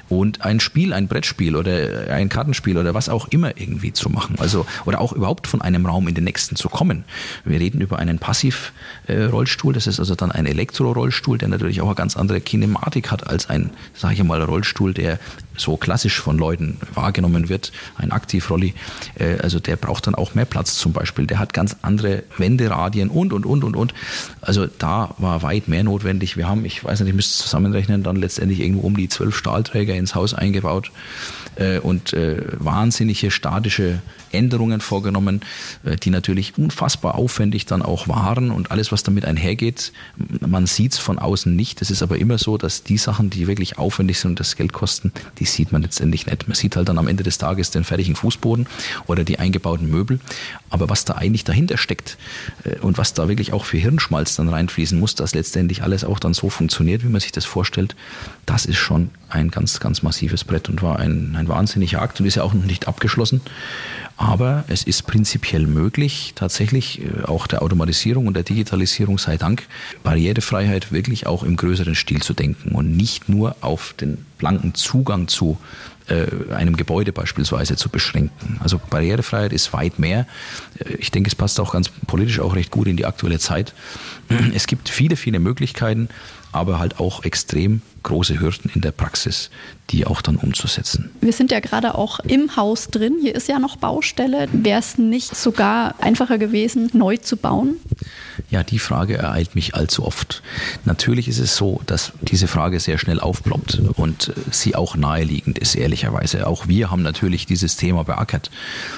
und 0.07 0.42
ein 0.45 0.60
Spiel, 0.60 0.94
ein 0.94 1.07
Brettspiel 1.07 1.56
oder 1.56 2.12
ein 2.12 2.30
Kartenspiel 2.30 2.78
oder 2.78 2.94
was 2.94 3.10
auch 3.10 3.28
immer 3.30 3.57
irgendwie 3.57 3.92
zu 3.92 4.10
machen. 4.10 4.36
Also 4.39 4.66
oder 4.86 5.01
auch 5.01 5.13
überhaupt 5.13 5.48
von 5.48 5.62
einem 5.62 5.86
Raum 5.86 6.07
in 6.07 6.16
den 6.16 6.24
nächsten 6.24 6.56
zu 6.56 6.69
kommen. 6.69 7.04
Wir 7.44 7.60
reden 7.60 7.81
über 7.81 7.98
einen 7.98 8.19
Passivrollstuhl, 8.19 9.74
das 9.74 9.88
ist 9.88 10.00
also 10.00 10.16
dann 10.16 10.31
ein 10.31 10.45
Elektrorollstuhl, 10.45 11.38
der 11.38 11.48
natürlich 11.48 11.81
auch 11.81 11.88
eine 11.88 11.95
ganz 11.95 12.16
andere 12.16 12.40
Kinematik 12.40 13.12
hat 13.12 13.28
als 13.28 13.50
ein, 13.50 13.72
sage 13.94 14.13
ich 14.13 14.24
mal, 14.24 14.42
Rollstuhl, 14.42 14.94
der 14.94 15.19
so 15.57 15.77
klassisch 15.77 16.19
von 16.19 16.38
Leuten 16.38 16.77
wahrgenommen 16.94 17.50
wird, 17.50 17.71
ein 17.95 18.12
Aktivrolli. 18.12 18.74
Äh, 19.19 19.39
also 19.39 19.59
der 19.59 19.75
braucht 19.75 20.07
dann 20.07 20.15
auch 20.15 20.36
mehr 20.36 20.45
Platz 20.45 20.75
zum 20.75 20.94
Beispiel. 20.94 21.27
Der 21.27 21.39
hat 21.39 21.54
ganz 21.54 21.75
andere 21.81 22.24
Wenderadien 22.38 23.09
und 23.09 23.33
und 23.33 23.45
und 23.45 23.63
und 23.63 23.75
und. 23.75 23.94
Also 24.42 24.68
da 24.68 25.15
war 25.18 25.42
weit 25.42 25.68
mehr 25.68 25.83
notwendig. 25.83 26.38
Wir 26.38 26.48
haben, 26.48 26.65
ich 26.65 26.83
weiß 26.83 27.00
nicht, 27.01 27.09
ich 27.09 27.15
müsste 27.15 27.44
zusammenrechnen, 27.44 28.04
dann 28.04 28.15
letztendlich 28.15 28.59
irgendwo 28.59 28.88
um 28.88 28.95
die 28.95 29.09
zwölf 29.09 29.36
Stahlträger 29.36 29.95
ins 29.95 30.15
Haus 30.15 30.33
eingebaut 30.33 30.92
äh, 31.56 31.80
und 31.80 32.13
äh, 32.13 32.44
wahnsinnige 32.59 33.31
statische 33.31 34.00
Änderungen 34.31 34.81
vorgenommen, 34.81 35.42
äh, 35.83 35.95
die 35.95 36.09
natürlich 36.09 36.57
unfassbar 36.57 37.15
aufwendig 37.15 37.65
dann 37.65 37.81
auch 37.81 38.07
waren 38.07 38.51
und 38.51 38.71
alles, 38.71 38.92
was 38.92 39.04
damit 39.04 39.25
einhergeht. 39.25 39.92
Man 40.45 40.65
sieht 40.65 40.94
es 40.94 41.00
von 41.00 41.19
außen 41.19 41.56
nicht. 41.56 41.81
Es 41.81 41.92
ist 41.92 42.04
aber 42.04 42.18
immer 42.18 42.38
so, 42.38 42.57
dass 42.57 42.83
die 42.83 42.98
Sachen, 42.98 43.30
die 43.30 43.48
wirklich 43.48 43.77
aufwendig 43.77 44.19
sind 44.19 44.31
und 44.31 44.39
das 44.39 44.56
Geld 44.56 44.74
kosten, 44.74 45.12
die 45.39 45.45
sieht 45.52 45.72
man 45.72 45.82
letztendlich 45.82 46.26
nicht. 46.26 46.48
Man 46.48 46.56
sieht 46.56 46.76
halt 46.76 46.90
dann 46.90 46.98
am 46.98 47.08
Ende 47.08 47.24
des 47.24 47.38
Tages 47.38 47.72
den 47.72 47.84
fertigen 47.84 48.16
Fußboden 48.16 48.68
oder 49.08 49.24
die 49.24 49.40
eingebauten 49.40 49.90
Möbel. 49.90 50.20
Aber 50.70 50.90
was 50.90 51.06
da 51.06 51.16
eigentlich 51.16 51.44
dahinter 51.44 51.78
steckt 51.78 52.18
äh, 52.64 52.80
und 52.80 52.98
was 52.98 53.14
da 53.14 53.28
wirklich 53.28 53.54
auch 53.54 53.66
für 53.66 53.78
Hirnschmalz 53.78 54.36
dann 54.36 54.50
reinfließen 54.50 55.00
muss, 55.00 55.16
dass 55.16 55.34
letztendlich 55.34 55.84
alles 55.84 56.04
auch 56.04 56.20
dann 56.20 56.34
so 56.34 56.50
funktioniert, 56.50 57.04
wie 57.04 57.10
man 57.10 57.22
sich 57.22 57.32
das 57.32 57.46
vorstellt, 57.46 57.96
das 58.46 58.66
ist 58.66 58.78
schon 58.78 59.10
ein 59.30 59.52
ganz, 59.52 59.80
ganz 59.80 60.04
massives 60.04 60.44
Brett 60.44 60.70
und 60.70 60.82
war 60.82 61.00
ein, 61.00 61.36
ein 61.36 61.48
wahnsinniger 61.48 62.02
Akt 62.02 62.20
und 62.20 62.26
ist 62.26 62.36
ja 62.36 62.44
auch 62.44 62.54
noch 62.54 62.66
nicht 62.66 62.88
abgeschlossen. 62.88 63.42
Aber 64.18 64.66
es 64.68 64.84
ist 64.84 65.04
prinzipiell 65.04 65.68
möglich, 65.68 66.34
tatsächlich 66.36 67.02
äh, 67.02 67.24
auch 67.25 67.46
der 67.46 67.62
Automatisierung 67.62 68.25
und 68.25 68.34
der 68.34 68.44
Digitalisierung 68.44 69.19
sei 69.19 69.38
Dank, 69.38 69.68
Barrierefreiheit 70.04 70.92
wirklich 70.92 71.28
auch 71.28 71.44
im 71.44 71.56
größeren 71.56 71.94
Stil 71.94 72.22
zu 72.24 72.34
denken 72.34 72.72
und 72.74 72.98
nicht 72.98 73.30
nur 73.30 73.56
auf 73.62 73.94
den 73.94 74.25
blanken 74.40 74.74
Zugang 74.74 75.28
zu 75.28 75.60
äh, 76.08 76.54
einem 76.54 76.78
Gebäude 76.78 77.12
beispielsweise 77.12 77.75
zu 77.75 77.90
beschränken. 77.90 78.60
Also 78.60 78.80
Barrierefreiheit 78.90 79.54
ist 79.54 79.72
weit 79.74 80.00
mehr. 80.00 80.25
Äh, 80.80 80.94
ich 80.96 81.12
denke, 81.12 81.28
es 81.28 81.36
passt 81.36 81.60
auch 81.60 81.74
ganz 81.74 81.90
politisch 81.90 82.40
auch 82.40 82.56
recht 82.56 82.72
gut 82.72 82.88
in 82.88 82.98
die 82.98 83.06
aktuelle 83.06 83.40
Zeit. 83.40 83.74
Es 84.54 84.68
gibt 84.68 84.90
viele, 84.90 85.16
viele 85.16 85.40
Möglichkeiten, 85.40 86.09
aber 86.51 86.80
halt 86.80 86.99
auch 86.99 87.23
extrem 87.23 87.81
große 88.04 88.39
Hürden 88.39 88.71
in 88.73 88.81
der 88.81 88.92
Praxis, 88.92 89.49
die 89.89 90.07
auch 90.07 90.21
dann 90.21 90.37
umzusetzen. 90.37 91.11
Wir 91.19 91.33
sind 91.33 91.51
ja 91.51 91.59
gerade 91.59 91.95
auch 91.95 92.19
im 92.21 92.56
Haus 92.56 92.87
drin. 92.87 93.18
Hier 93.21 93.35
ist 93.35 93.49
ja 93.49 93.59
noch 93.59 93.75
Baustelle. 93.75 94.47
Wäre 94.54 94.80
es 94.80 94.97
nicht 94.97 95.35
sogar 95.35 95.95
einfacher 95.99 96.37
gewesen, 96.37 96.89
neu 96.94 97.18
zu 97.18 97.35
bauen? 97.35 97.75
Ja, 98.49 98.63
die 98.63 98.80
Frage 98.80 99.18
ereilt 99.18 99.56
mich 99.56 99.75
allzu 99.75 100.06
oft. 100.06 100.42
Natürlich 100.85 101.27
ist 101.27 101.39
es 101.39 101.57
so, 101.57 101.81
dass 101.85 102.13
diese 102.21 102.47
Frage 102.47 102.80
sehr 102.80 102.97
schnell 102.97 103.19
aufploppt 103.19 103.81
und 103.95 104.33
sie 104.51 104.75
auch 104.75 104.95
naheliegend 104.95 105.59
ist, 105.59 105.75
ehrlicherweise. 105.75 106.47
Auch 106.47 106.68
wir 106.69 106.89
haben 106.89 107.01
natürlich 107.01 107.45
dieses 107.45 107.75
Thema 107.75 108.06
beackert, 108.06 108.51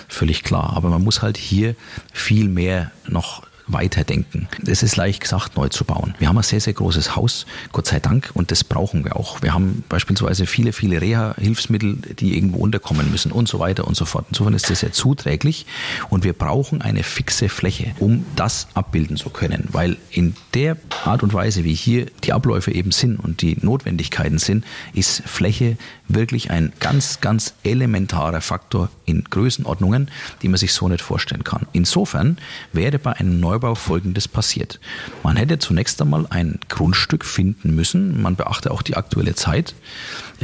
völlig 0.08 0.44
klar. 0.44 0.74
Aber 0.76 0.90
man 0.90 1.04
muss 1.04 1.24
halt 1.24 1.38
hier 1.38 1.76
viel 2.14 2.48
mehr 2.48 2.92
noch 3.08 3.49
weiterdenken. 3.72 4.48
Es 4.66 4.84
ist 4.84 4.96
leicht 4.96 5.22
gesagt, 5.22 5.56
neu 5.56 5.70
zu 5.70 5.86
bauen. 5.86 6.16
Wir 6.20 6.28
haben 6.28 6.38
ein 6.38 6.44
sehr, 6.44 6.60
sehr 6.60 6.74
großes 6.74 7.16
Haus, 7.16 7.46
Gott 7.72 7.88
sei 7.88 8.00
Dank, 8.00 8.32
und 8.34 8.52
das 8.52 8.64
brauchen 8.64 9.04
wir 9.06 9.16
auch. 9.16 9.42
Wir 9.42 9.54
haben 9.54 9.84
beispielsweise 9.88 10.46
viele, 10.46 10.74
viele 10.74 11.02
Reha-Hilfsmittel, 11.02 11.98
die 12.20 12.36
irgendwo 12.36 12.60
unterkommen 12.60 13.10
müssen 13.12 13.32
und 13.32 13.48
so 13.48 13.60
weiter 13.60 13.88
und 13.88 13.96
so 13.96 14.06
fort. 14.06 14.26
Insofern 14.30 14.54
ist 14.54 14.70
das 14.70 14.82
sehr 14.82 14.92
zuträglich 14.92 15.66
und 16.10 16.24
wir 16.24 16.34
brauchen 16.34 16.82
eine 16.82 17.04
fixe 17.04 17.50
Fläche, 17.50 17.94
um 18.00 18.26
das 18.36 18.68
abbilden 18.74 19.18
zu 19.18 19.30
können, 19.30 19.68
weil 19.72 19.98
in 20.12 20.36
der 20.54 20.78
Art 21.06 21.24
und 21.24 21.34
Weise, 21.34 21.64
wie 21.64 21.74
hier 21.74 22.08
die 22.24 22.34
Abläufe 22.34 22.72
eben 22.72 22.92
sind 22.92 23.18
und 23.18 23.42
die 23.42 23.58
Notwendigkeiten 23.62 24.40
sind, 24.40 24.66
ist 24.94 25.22
Fläche 25.26 25.78
wirklich 26.08 26.52
ein 26.52 26.74
ganz, 26.80 27.22
ganz 27.22 27.54
elementarer 27.64 28.42
Faktor 28.42 28.90
in 29.06 29.24
Größenordnungen, 29.24 30.10
die 30.42 30.48
man 30.48 30.58
sich 30.58 30.74
so 30.74 30.88
nicht 30.88 31.02
vorstellen 31.02 31.44
kann. 31.44 31.68
Insofern 31.72 32.38
wäre 32.74 33.00
bei 33.00 33.14
einem 33.14 33.40
Neubau 33.40 33.59
Neubau 33.60 33.76
Folgendes 33.76 34.30
passiert. 34.30 34.80
Man 35.22 35.36
hätte 35.36 35.60
zunächst 35.60 36.02
einmal 36.02 36.26
ein 36.30 36.60
Grundstück 36.70 37.26
finden 37.26 37.76
müssen, 37.76 38.22
man 38.22 38.38
beachte 38.38 38.72
auch 38.72 38.82
die 38.82 38.96
aktuelle 38.96 39.36
Zeit, 39.36 39.76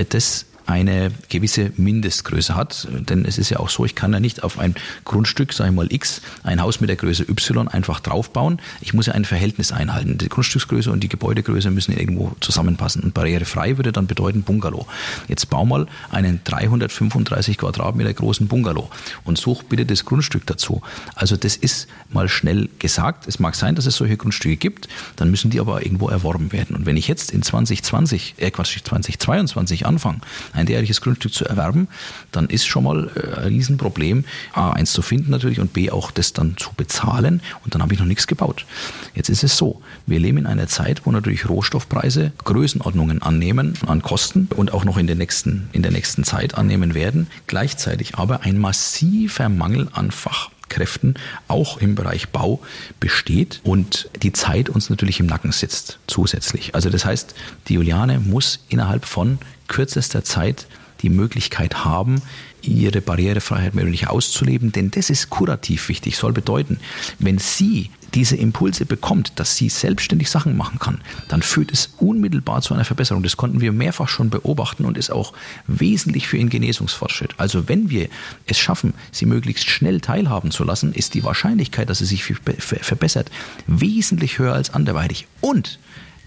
das 0.10 0.46
eine 0.66 1.12
gewisse 1.30 1.72
Mindestgröße 1.78 2.56
hat. 2.56 2.88
Denn 2.92 3.26
es 3.26 3.38
ist 3.38 3.50
ja 3.50 3.60
auch 3.60 3.70
so, 3.70 3.86
ich 3.86 3.96
kann 3.96 4.14
ja 4.14 4.20
nicht 4.20 4.44
auf 4.44 4.60
ein 4.60 4.76
Grundstück, 5.04 5.54
sage 5.54 5.70
ich 5.70 5.76
mal 5.76 5.92
X, 5.92 6.22
ein 6.44 6.62
Haus 6.62 6.80
mit 6.80 6.90
der 6.90 6.98
Größe 6.98 7.24
Y 7.24 7.68
einfach 7.68 8.00
draufbauen. 8.00 8.60
Ich 8.82 8.94
muss 8.94 9.06
ja 9.06 9.14
ein 9.14 9.26
Verhältnis 9.26 9.72
einhalten. 9.72 10.18
Die 10.18 10.30
Grundstücksgröße 10.30 10.92
und 10.92 11.02
die 11.02 11.10
Gebäudegröße 11.10 11.72
müssen 11.72 11.98
irgendwo 11.98 12.36
zusammenpassen. 12.40 13.04
Und 13.04 13.14
barrierefrei 13.14 13.78
würde 13.78 13.92
dann 13.92 14.08
bedeuten 14.08 14.44
Bungalow. 14.44 14.88
Jetzt 15.28 15.50
bau 15.50 15.66
mal 15.66 15.88
einen 16.12 16.42
335 16.44 17.58
Quadratmeter 17.58 18.14
großen 18.14 18.48
Bungalow 18.48 18.90
und 19.24 19.38
such 19.38 19.64
bitte 19.64 19.86
das 19.86 20.06
Grundstück 20.06 20.46
dazu. 20.46 20.82
Also 21.16 21.38
das 21.38 21.56
ist 21.56 21.88
mal 22.10 22.30
schnell 22.30 22.70
gesagt. 22.80 23.28
Es 23.28 23.40
mag 23.40 23.56
sein, 23.56 23.76
dass 23.76 23.86
es 23.86 23.96
solche 23.96 24.18
Grundstücke 24.18 24.58
gibt, 24.58 24.88
dann 25.16 25.30
müssen 25.30 25.52
die 25.52 25.60
aber 25.60 25.86
irgendwo 25.86 26.10
erworben 26.10 26.52
werden. 26.52 26.76
Und 26.76 26.86
wenn 26.86 26.98
ich 26.98 27.08
jetzt 27.08 27.32
in 27.32 27.42
2020, 27.42 28.36
äh 28.38 28.52
Quatsch, 28.52 28.78
2022 28.84 29.86
anfange, 29.86 30.20
ein 30.56 30.66
derartiges 30.66 31.02
Grundstück 31.02 31.34
zu 31.34 31.46
erwerben, 31.46 31.88
dann 32.32 32.48
ist 32.48 32.66
schon 32.66 32.84
mal 32.84 33.10
äh, 33.16 33.42
ein 33.42 33.48
Riesenproblem, 33.48 34.26
A, 34.54 34.72
eins 34.72 34.94
zu 34.94 35.02
finden 35.02 35.32
natürlich 35.32 35.60
und 35.60 35.74
B, 35.74 35.92
auch 35.92 36.12
das 36.12 36.34
dann 36.34 36.58
zu 36.58 36.72
bezahlen 36.76 37.42
und 37.64 37.74
dann 37.74 37.82
habe 37.82 37.94
ich 37.94 38.00
noch 38.00 38.08
nichts 38.08 38.28
gebaut. 38.28 38.66
Jetzt 39.14 39.30
ist 39.30 39.44
es 39.44 39.58
so, 39.58 39.82
wir 40.06 40.20
leben 40.20 40.40
in 40.40 40.46
einer 40.46 40.68
Zeit, 40.68 41.06
wo 41.06 41.12
natürlich 41.12 41.48
Rohstoffpreise 41.48 42.32
Größenordnungen 42.44 43.22
annehmen 43.22 43.74
an 43.86 44.02
Kosten 44.02 44.50
und 44.56 44.74
auch 44.74 44.86
noch 44.86 44.98
in 44.98 45.08
der 45.08 45.16
nächsten, 45.16 45.70
in 45.72 45.82
der 45.82 45.92
nächsten 45.92 46.24
Zeit 46.24 46.56
annehmen 46.56 46.94
werden, 46.94 47.28
gleichzeitig 47.48 48.16
aber 48.16 48.42
ein 48.42 48.58
massiver 48.58 49.50
Mangel 49.50 49.90
an 49.94 50.12
Fach. 50.12 50.50
Kräften 50.70 51.16
auch 51.48 51.78
im 51.78 51.96
Bereich 51.96 52.30
Bau 52.30 52.60
besteht 53.00 53.62
und 53.64 54.10
die 54.24 54.34
Zeit 54.34 54.70
uns 54.70 54.90
natürlich 54.90 55.20
im 55.20 55.26
Nacken 55.26 55.52
sitzt 55.52 56.00
zusätzlich. 56.08 56.76
Also 56.76 56.90
das 56.90 57.06
heißt, 57.06 57.36
die 57.68 57.76
Juliane 57.76 58.20
muss 58.20 58.60
innerhalb 58.70 59.06
von 59.06 59.38
kürzester 59.68 60.24
Zeit 60.24 60.68
die 61.02 61.10
Möglichkeit 61.10 61.86
haben, 61.86 62.22
ihre 62.62 63.02
Barrierefreiheit 63.02 63.76
mehr 63.76 63.84
oder 63.84 63.92
weniger 63.92 64.12
auszuleben, 64.12 64.72
denn 64.72 64.92
das 64.92 65.10
ist 65.10 65.30
kurativ 65.30 65.90
wichtig, 65.90 66.18
soll 66.18 66.34
bedeuten, 66.34 66.80
wenn 67.20 67.38
sie 67.38 67.92
diese 68.16 68.38
Impulse 68.38 68.86
bekommt, 68.86 69.34
dass 69.36 69.58
sie 69.58 69.68
selbstständig 69.68 70.30
Sachen 70.30 70.56
machen 70.56 70.80
kann, 70.80 71.02
dann 71.28 71.42
führt 71.42 71.72
es 71.72 71.94
unmittelbar 71.98 72.62
zu 72.62 72.74
einer 72.74 72.86
Verbesserung. 72.86 73.24
Das 73.24 73.36
konnten 73.36 73.60
wir 73.60 73.74
mehrfach 73.74 74.08
schon 74.08 74.30
beobachten 74.30 74.86
und 74.86 74.98
ist 74.98 75.12
auch 75.12 75.34
wesentlich 75.68 76.28
für 76.28 76.38
ihren 76.38 76.50
Genesungsfortschritt. 76.50 77.36
Also 77.38 77.68
wenn 77.68 77.90
wir 77.90 78.08
es 78.46 78.58
schaffen, 78.58 78.94
sie 79.12 79.26
möglichst 79.26 79.70
schnell 79.70 80.00
teilhaben 80.00 80.52
zu 80.52 80.64
lassen, 80.64 80.94
ist 80.94 81.14
die 81.14 81.26
Wahrscheinlichkeit, 81.26 81.90
dass 81.90 82.00
sie 82.00 82.06
sich 82.06 82.24
verbessert, 82.24 83.32
wesentlich 83.68 84.40
höher 84.40 84.54
als 84.54 84.74
anderweitig. 84.74 85.28
Und 85.42 85.78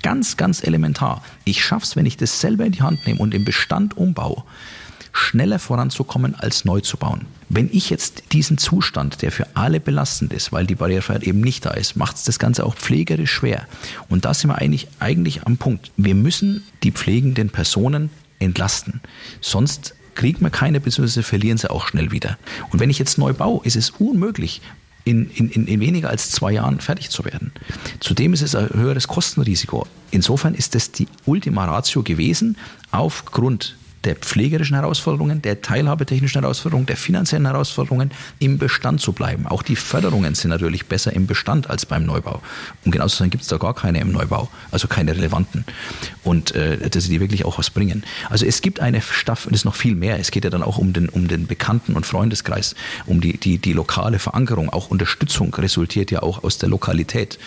ganz, 0.02 0.36
ganz 0.36 0.62
elementar, 0.62 1.22
ich 1.44 1.64
schaffe 1.64 1.84
es, 1.84 1.96
wenn 1.96 2.06
ich 2.06 2.16
das 2.16 2.40
selber 2.40 2.64
in 2.64 2.72
die 2.72 2.82
Hand 2.82 3.06
nehme 3.06 3.20
und 3.20 3.34
im 3.34 3.44
Bestand 3.44 3.96
umbaue, 3.96 4.44
schneller 5.12 5.58
voranzukommen, 5.58 6.34
als 6.34 6.64
neu 6.64 6.80
zu 6.80 6.96
bauen. 6.96 7.26
Wenn 7.48 7.70
ich 7.72 7.90
jetzt 7.90 8.32
diesen 8.32 8.58
Zustand, 8.58 9.22
der 9.22 9.32
für 9.32 9.46
alle 9.54 9.80
belastend 9.80 10.32
ist, 10.32 10.52
weil 10.52 10.66
die 10.66 10.74
Barrierefreiheit 10.74 11.24
eben 11.24 11.40
nicht 11.40 11.64
da 11.64 11.70
ist, 11.70 11.96
macht 11.96 12.16
es 12.16 12.24
das 12.24 12.38
Ganze 12.38 12.64
auch 12.64 12.74
pflegerisch 12.74 13.32
schwer. 13.32 13.66
Und 14.08 14.24
da 14.26 14.34
sind 14.34 14.50
wir 14.50 14.58
eigentlich, 14.58 14.88
eigentlich 14.98 15.44
am 15.44 15.56
Punkt. 15.56 15.90
Wir 15.96 16.14
müssen 16.14 16.62
die 16.82 16.92
pflegenden 16.92 17.48
Personen 17.50 18.10
entlasten. 18.38 19.00
Sonst 19.40 19.94
kriegt 20.14 20.42
man 20.42 20.52
keine, 20.52 20.80
beziehungsweise 20.80 21.22
verlieren 21.22 21.58
sie 21.58 21.70
auch 21.70 21.88
schnell 21.88 22.10
wieder. 22.10 22.38
Und 22.70 22.80
wenn 22.80 22.90
ich 22.90 22.98
jetzt 22.98 23.18
neu 23.18 23.32
baue, 23.32 23.64
ist 23.64 23.76
es 23.76 23.90
unmöglich, 23.90 24.60
in, 25.08 25.30
in, 25.30 25.66
in 25.66 25.80
weniger 25.80 26.10
als 26.10 26.30
zwei 26.30 26.52
Jahren 26.52 26.80
fertig 26.80 27.10
zu 27.10 27.24
werden. 27.24 27.52
Zudem 28.00 28.34
ist 28.34 28.42
es 28.42 28.54
ein 28.54 28.68
höheres 28.72 29.08
Kostenrisiko. 29.08 29.86
Insofern 30.10 30.54
ist 30.54 30.74
das 30.74 30.92
die 30.92 31.08
Ultima 31.24 31.64
Ratio 31.64 32.02
gewesen, 32.02 32.56
aufgrund 32.90 33.76
der 34.04 34.16
pflegerischen 34.16 34.76
Herausforderungen, 34.76 35.42
der 35.42 35.60
teilhabetechnischen 35.60 36.42
Herausforderungen, 36.42 36.86
der 36.86 36.96
finanziellen 36.96 37.46
Herausforderungen 37.46 38.10
im 38.38 38.58
Bestand 38.58 39.00
zu 39.00 39.12
bleiben. 39.12 39.46
Auch 39.46 39.62
die 39.62 39.76
Förderungen 39.76 40.34
sind 40.34 40.50
natürlich 40.50 40.86
besser 40.86 41.12
im 41.12 41.26
Bestand 41.26 41.68
als 41.68 41.86
beim 41.86 42.06
Neubau. 42.06 42.40
Um 42.84 42.92
genau 42.92 43.08
zu 43.08 43.16
sein, 43.16 43.30
gibt 43.30 43.42
es 43.42 43.48
da 43.48 43.56
gar 43.56 43.74
keine 43.74 44.00
im 44.00 44.12
Neubau, 44.12 44.48
also 44.70 44.88
keine 44.88 45.16
relevanten. 45.16 45.64
Und 46.22 46.54
äh, 46.54 46.88
dass 46.90 47.08
die 47.08 47.20
wirklich 47.20 47.44
auch 47.44 47.58
was 47.58 47.70
bringen. 47.70 48.04
Also 48.30 48.46
es 48.46 48.62
gibt 48.62 48.80
eine 48.80 49.02
Staffel, 49.02 49.52
es 49.52 49.60
ist 49.60 49.64
noch 49.64 49.74
viel 49.74 49.94
mehr. 49.94 50.18
Es 50.18 50.30
geht 50.30 50.44
ja 50.44 50.50
dann 50.50 50.62
auch 50.62 50.78
um 50.78 50.92
den, 50.92 51.08
um 51.08 51.28
den 51.28 51.46
Bekannten- 51.46 51.94
und 51.94 52.06
Freundeskreis, 52.06 52.74
um 53.06 53.20
die, 53.20 53.38
die, 53.38 53.58
die 53.58 53.72
lokale 53.72 54.18
Verankerung. 54.18 54.70
Auch 54.70 54.90
Unterstützung 54.90 55.54
resultiert 55.54 56.10
ja 56.10 56.22
auch 56.22 56.44
aus 56.44 56.58
der 56.58 56.68
Lokalität. 56.68 57.38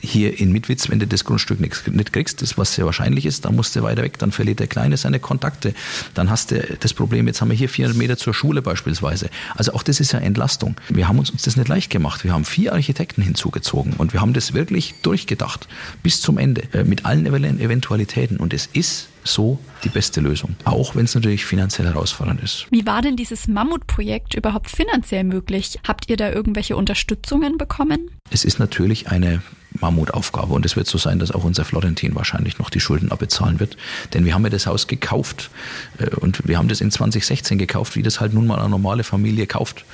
Hier 0.00 0.38
in 0.40 0.52
Mitwitz, 0.52 0.88
wenn 0.88 0.98
du 0.98 1.06
das 1.06 1.24
Grundstück 1.24 1.60
nicht, 1.60 1.88
nicht 1.88 2.12
kriegst, 2.12 2.42
das 2.42 2.58
was 2.58 2.74
sehr 2.74 2.86
wahrscheinlich 2.86 3.26
ist, 3.26 3.44
dann 3.44 3.54
musst 3.54 3.76
du 3.76 3.82
weiter 3.82 4.02
weg, 4.02 4.18
dann 4.18 4.32
verliert 4.32 4.60
der 4.60 4.66
Kleine 4.66 4.96
seine 4.96 5.20
Kontakte 5.20 5.74
dann 6.14 6.30
hast 6.30 6.50
du 6.50 6.60
das 6.80 6.94
Problem, 6.94 7.26
jetzt 7.26 7.40
haben 7.40 7.50
wir 7.50 7.56
hier 7.56 7.68
400 7.68 7.96
Meter 7.96 8.16
zur 8.16 8.34
Schule 8.34 8.62
beispielsweise. 8.62 9.30
Also 9.54 9.72
auch 9.74 9.82
das 9.82 10.00
ist 10.00 10.12
ja 10.12 10.18
Entlastung. 10.18 10.76
Wir 10.88 11.08
haben 11.08 11.18
uns 11.18 11.32
das 11.42 11.56
nicht 11.56 11.68
leicht 11.68 11.90
gemacht. 11.90 12.24
Wir 12.24 12.32
haben 12.32 12.44
vier 12.44 12.72
Architekten 12.72 13.22
hinzugezogen 13.22 13.94
und 13.94 14.12
wir 14.12 14.20
haben 14.20 14.32
das 14.32 14.54
wirklich 14.54 14.94
durchgedacht 15.02 15.68
bis 16.02 16.20
zum 16.20 16.38
Ende 16.38 16.62
äh, 16.72 16.84
mit 16.84 17.04
allen 17.04 17.26
Eventualitäten. 17.26 18.38
Und 18.38 18.54
es 18.54 18.66
ist 18.72 19.08
so 19.24 19.58
die 19.84 19.88
beste 19.88 20.20
Lösung, 20.20 20.56
auch 20.64 20.94
wenn 20.94 21.04
es 21.04 21.14
natürlich 21.14 21.44
finanziell 21.44 21.86
herausfordernd 21.86 22.42
ist. 22.42 22.66
Wie 22.70 22.86
war 22.86 23.02
denn 23.02 23.16
dieses 23.16 23.48
Mammutprojekt 23.48 24.34
überhaupt 24.34 24.70
finanziell 24.70 25.24
möglich? 25.24 25.78
Habt 25.86 26.10
ihr 26.10 26.16
da 26.16 26.30
irgendwelche 26.30 26.76
Unterstützungen 26.76 27.58
bekommen? 27.58 28.10
Es 28.30 28.44
ist 28.44 28.58
natürlich 28.58 29.08
eine 29.08 29.42
Mammutaufgabe 29.78 30.52
und 30.52 30.66
es 30.66 30.76
wird 30.76 30.86
so 30.86 30.98
sein, 30.98 31.18
dass 31.18 31.30
auch 31.30 31.44
unser 31.44 31.64
Florentin 31.64 32.14
wahrscheinlich 32.14 32.58
noch 32.58 32.70
die 32.70 32.80
Schulden 32.80 33.12
abbezahlen 33.12 33.60
wird, 33.60 33.76
denn 34.12 34.24
wir 34.24 34.34
haben 34.34 34.42
ja 34.42 34.50
das 34.50 34.66
Haus 34.66 34.86
gekauft 34.86 35.50
äh, 35.98 36.14
und 36.16 36.46
wir 36.46 36.58
haben 36.58 36.68
das 36.68 36.80
in 36.80 36.90
2016 36.90 37.58
gekauft, 37.58 37.96
wie 37.96 38.02
das 38.02 38.20
halt 38.20 38.34
nun 38.34 38.46
mal 38.46 38.58
eine 38.58 38.68
normale 38.68 39.04
Familie 39.04 39.46
kauft. 39.46 39.84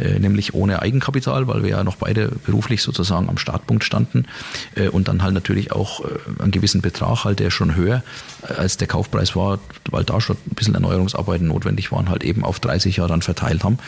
Äh, 0.00 0.18
nämlich 0.18 0.54
ohne 0.54 0.82
Eigenkapital, 0.82 1.46
weil 1.46 1.62
wir 1.62 1.70
ja 1.70 1.84
noch 1.84 1.96
beide 1.96 2.28
beruflich 2.46 2.82
sozusagen 2.82 3.28
am 3.28 3.38
Startpunkt 3.38 3.84
standen 3.84 4.26
äh, 4.74 4.88
und 4.88 5.08
dann 5.08 5.22
halt 5.22 5.34
natürlich 5.34 5.72
auch 5.72 6.00
äh, 6.00 6.42
einen 6.42 6.50
gewissen 6.50 6.80
Betrag 6.80 7.24
halt, 7.24 7.38
der 7.38 7.50
schon 7.50 7.76
höher 7.76 8.02
als 8.42 8.76
der 8.76 8.88
Kaufpreis 8.88 9.36
war, 9.36 9.58
weil 9.90 10.04
da 10.04 10.20
schon 10.20 10.36
ein 10.46 10.54
bisschen 10.54 10.74
Erneuerungsarbeiten 10.74 11.46
notwendig 11.46 11.92
waren, 11.92 12.08
halt 12.08 12.24
eben 12.24 12.44
auf 12.44 12.60
30 12.60 12.96
Jahre 12.96 13.08
dann 13.10 13.22
verteilt 13.22 13.64
haben. 13.64 13.78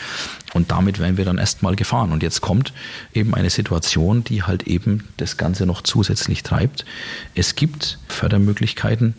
Und 0.53 0.71
damit 0.71 0.99
wären 0.99 1.17
wir 1.17 1.25
dann 1.25 1.37
erstmal 1.37 1.75
gefahren. 1.75 2.11
Und 2.11 2.23
jetzt 2.23 2.41
kommt 2.41 2.73
eben 3.13 3.35
eine 3.35 3.49
Situation, 3.49 4.23
die 4.23 4.43
halt 4.43 4.63
eben 4.63 5.07
das 5.17 5.37
Ganze 5.37 5.65
noch 5.65 5.81
zusätzlich 5.81 6.43
treibt. 6.43 6.85
Es 7.35 7.55
gibt 7.55 7.99
Fördermöglichkeiten, 8.07 9.15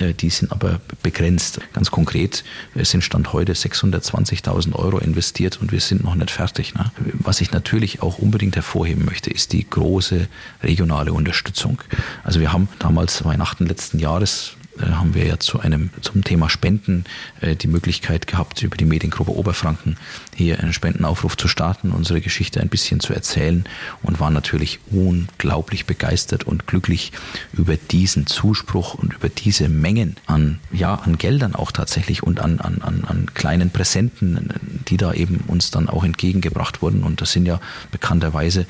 die 0.00 0.30
sind 0.30 0.52
aber 0.52 0.80
begrenzt. 1.02 1.60
Ganz 1.72 1.90
konkret 1.90 2.44
sind 2.74 3.02
Stand 3.02 3.32
heute 3.32 3.52
620.000 3.52 4.74
Euro 4.74 4.98
investiert 4.98 5.60
und 5.60 5.72
wir 5.72 5.80
sind 5.80 6.04
noch 6.04 6.14
nicht 6.14 6.30
fertig. 6.30 6.74
Ne? 6.74 6.90
Was 7.14 7.40
ich 7.40 7.52
natürlich 7.52 8.02
auch 8.02 8.18
unbedingt 8.18 8.56
hervorheben 8.56 9.04
möchte, 9.04 9.30
ist 9.30 9.52
die 9.52 9.68
große 9.68 10.28
regionale 10.62 11.12
Unterstützung. 11.12 11.80
Also 12.24 12.40
wir 12.40 12.52
haben 12.52 12.68
damals 12.78 13.24
Weihnachten 13.24 13.66
letzten 13.66 13.98
Jahres 13.98 14.56
äh, 14.56 14.59
haben 14.86 15.14
wir 15.14 15.26
ja 15.26 15.38
zu 15.38 15.60
einem, 15.60 15.90
zum 16.00 16.24
Thema 16.24 16.48
Spenden 16.48 17.04
äh, 17.40 17.56
die 17.56 17.66
Möglichkeit 17.66 18.26
gehabt, 18.26 18.62
über 18.62 18.76
die 18.76 18.84
Mediengruppe 18.84 19.32
Oberfranken 19.36 19.96
hier 20.34 20.60
einen 20.60 20.72
Spendenaufruf 20.72 21.36
zu 21.36 21.48
starten, 21.48 21.90
unsere 21.90 22.20
Geschichte 22.20 22.60
ein 22.60 22.68
bisschen 22.68 23.00
zu 23.00 23.12
erzählen 23.12 23.64
und 24.02 24.20
waren 24.20 24.34
natürlich 24.34 24.80
unglaublich 24.90 25.86
begeistert 25.86 26.44
und 26.44 26.66
glücklich 26.66 27.12
über 27.52 27.76
diesen 27.76 28.26
Zuspruch 28.26 28.94
und 28.94 29.14
über 29.14 29.28
diese 29.28 29.68
Mengen 29.68 30.16
an, 30.26 30.60
ja, 30.72 30.94
an 30.94 31.18
Geldern 31.18 31.54
auch 31.54 31.72
tatsächlich 31.72 32.22
und 32.22 32.40
an, 32.40 32.60
an, 32.60 32.80
an, 32.82 33.04
an 33.06 33.34
kleinen 33.34 33.70
Präsenten, 33.70 34.50
die 34.88 34.96
da 34.96 35.12
eben 35.12 35.44
uns 35.46 35.70
dann 35.70 35.88
auch 35.88 36.04
entgegengebracht 36.04 36.82
wurden. 36.82 37.02
Und 37.02 37.20
das 37.20 37.32
sind 37.32 37.46
ja 37.46 37.60
bekannterweise 37.90 38.66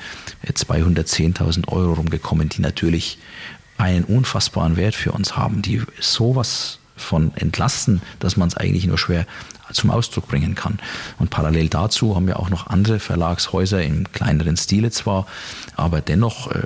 210.000 0.47 1.67
Euro 1.69 1.93
rumgekommen, 1.93 2.49
die 2.49 2.61
natürlich 2.61 3.17
einen 3.81 4.05
unfassbaren 4.05 4.77
Wert 4.77 4.95
für 4.95 5.11
uns 5.11 5.35
haben, 5.35 5.61
die 5.61 5.81
sowas 5.99 6.79
von 6.95 7.31
entlasten, 7.35 8.01
dass 8.19 8.37
man 8.37 8.47
es 8.47 8.55
eigentlich 8.55 8.85
nur 8.85 8.97
schwer 8.97 9.25
zum 9.71 9.89
Ausdruck 9.89 10.27
bringen 10.27 10.53
kann. 10.53 10.79
Und 11.17 11.29
parallel 11.29 11.69
dazu 11.69 12.15
haben 12.15 12.27
wir 12.27 12.39
auch 12.39 12.49
noch 12.49 12.67
andere 12.67 12.99
Verlagshäuser 12.99 13.81
im 13.81 14.11
kleineren 14.11 14.57
Stile 14.57 14.91
zwar, 14.91 15.25
aber 15.75 16.01
dennoch 16.01 16.51
äh, 16.51 16.59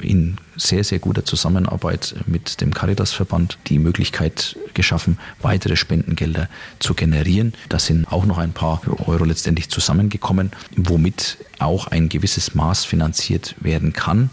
in 0.00 0.38
sehr, 0.56 0.82
sehr 0.82 0.98
guter 0.98 1.24
Zusammenarbeit 1.24 2.14
mit 2.26 2.60
dem 2.60 2.74
Caritas-Verband 2.74 3.58
die 3.68 3.78
Möglichkeit 3.78 4.56
geschaffen, 4.74 5.18
weitere 5.42 5.76
Spendengelder 5.76 6.48
zu 6.78 6.94
generieren. 6.94 7.54
Da 7.68 7.78
sind 7.78 8.10
auch 8.10 8.24
noch 8.24 8.38
ein 8.38 8.52
paar 8.52 8.80
Euro 9.06 9.24
letztendlich 9.24 9.70
zusammengekommen, 9.70 10.50
womit 10.76 11.38
auch 11.58 11.86
ein 11.86 12.08
gewisses 12.08 12.54
Maß 12.54 12.84
finanziert 12.84 13.54
werden 13.60 13.92
kann 13.92 14.30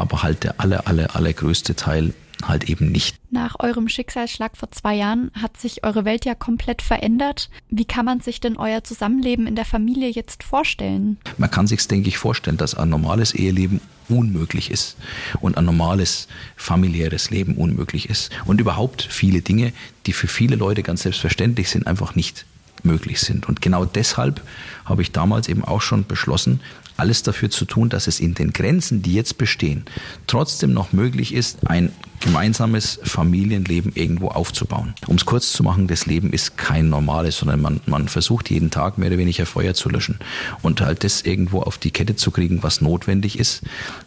aber 0.00 0.22
halt 0.22 0.44
der 0.44 0.60
aller, 0.60 0.86
aller, 0.86 1.14
allergrößte 1.14 1.76
Teil 1.76 2.14
halt 2.42 2.64
eben 2.70 2.90
nicht. 2.90 3.16
Nach 3.30 3.56
eurem 3.58 3.88
Schicksalsschlag 3.88 4.56
vor 4.56 4.70
zwei 4.70 4.94
Jahren 4.94 5.30
hat 5.40 5.58
sich 5.58 5.84
eure 5.84 6.04
Welt 6.04 6.24
ja 6.24 6.34
komplett 6.34 6.82
verändert. 6.82 7.50
Wie 7.68 7.84
kann 7.84 8.04
man 8.04 8.20
sich 8.20 8.40
denn 8.40 8.56
euer 8.56 8.82
Zusammenleben 8.82 9.46
in 9.46 9.56
der 9.56 9.64
Familie 9.64 10.08
jetzt 10.08 10.42
vorstellen? 10.42 11.18
Man 11.36 11.50
kann 11.50 11.66
sich, 11.66 11.86
denke 11.86 12.08
ich, 12.08 12.18
vorstellen, 12.18 12.56
dass 12.56 12.74
ein 12.74 12.88
normales 12.88 13.34
Eheleben 13.34 13.80
unmöglich 14.08 14.70
ist 14.70 14.96
und 15.40 15.56
ein 15.56 15.64
normales 15.64 16.26
familiäres 16.56 17.30
Leben 17.30 17.56
unmöglich 17.56 18.08
ist 18.08 18.30
und 18.46 18.60
überhaupt 18.60 19.02
viele 19.02 19.42
Dinge, 19.42 19.72
die 20.06 20.12
für 20.12 20.26
viele 20.26 20.56
Leute 20.56 20.82
ganz 20.82 21.02
selbstverständlich 21.02 21.70
sind, 21.70 21.86
einfach 21.86 22.14
nicht 22.14 22.46
möglich 22.82 23.20
sind. 23.20 23.48
Und 23.48 23.60
genau 23.60 23.84
deshalb 23.84 24.42
habe 24.84 25.02
ich 25.02 25.12
damals 25.12 25.48
eben 25.48 25.64
auch 25.64 25.82
schon 25.82 26.06
beschlossen, 26.06 26.60
alles 27.00 27.22
dafür 27.22 27.50
zu 27.50 27.64
tun, 27.64 27.88
dass 27.88 28.06
es 28.06 28.20
in 28.20 28.34
den 28.34 28.52
Grenzen, 28.52 29.02
die 29.02 29.14
jetzt 29.14 29.38
bestehen, 29.38 29.84
trotzdem 30.26 30.72
noch 30.72 30.92
möglich 30.92 31.34
ist, 31.34 31.66
ein 31.66 31.90
gemeinsames 32.20 33.00
Familienleben 33.02 33.92
irgendwo 33.94 34.28
aufzubauen. 34.28 34.94
Um 35.06 35.16
es 35.16 35.24
kurz 35.24 35.52
zu 35.52 35.62
machen, 35.62 35.86
das 35.86 36.04
Leben 36.04 36.32
ist 36.32 36.58
kein 36.58 36.90
normales, 36.90 37.38
sondern 37.38 37.62
man, 37.62 37.80
man 37.86 38.08
versucht 38.08 38.50
jeden 38.50 38.70
Tag 38.70 38.98
mehr 38.98 39.08
oder 39.08 39.16
weniger 39.16 39.46
Feuer 39.46 39.72
zu 39.72 39.88
löschen 39.88 40.18
und 40.60 40.82
halt 40.82 41.02
das 41.02 41.22
irgendwo 41.22 41.62
auf 41.62 41.78
die 41.78 41.90
Kette 41.90 42.16
zu 42.16 42.30
kriegen, 42.30 42.62
was 42.62 42.82
notwendig 42.82 43.38
ist. 43.38 43.62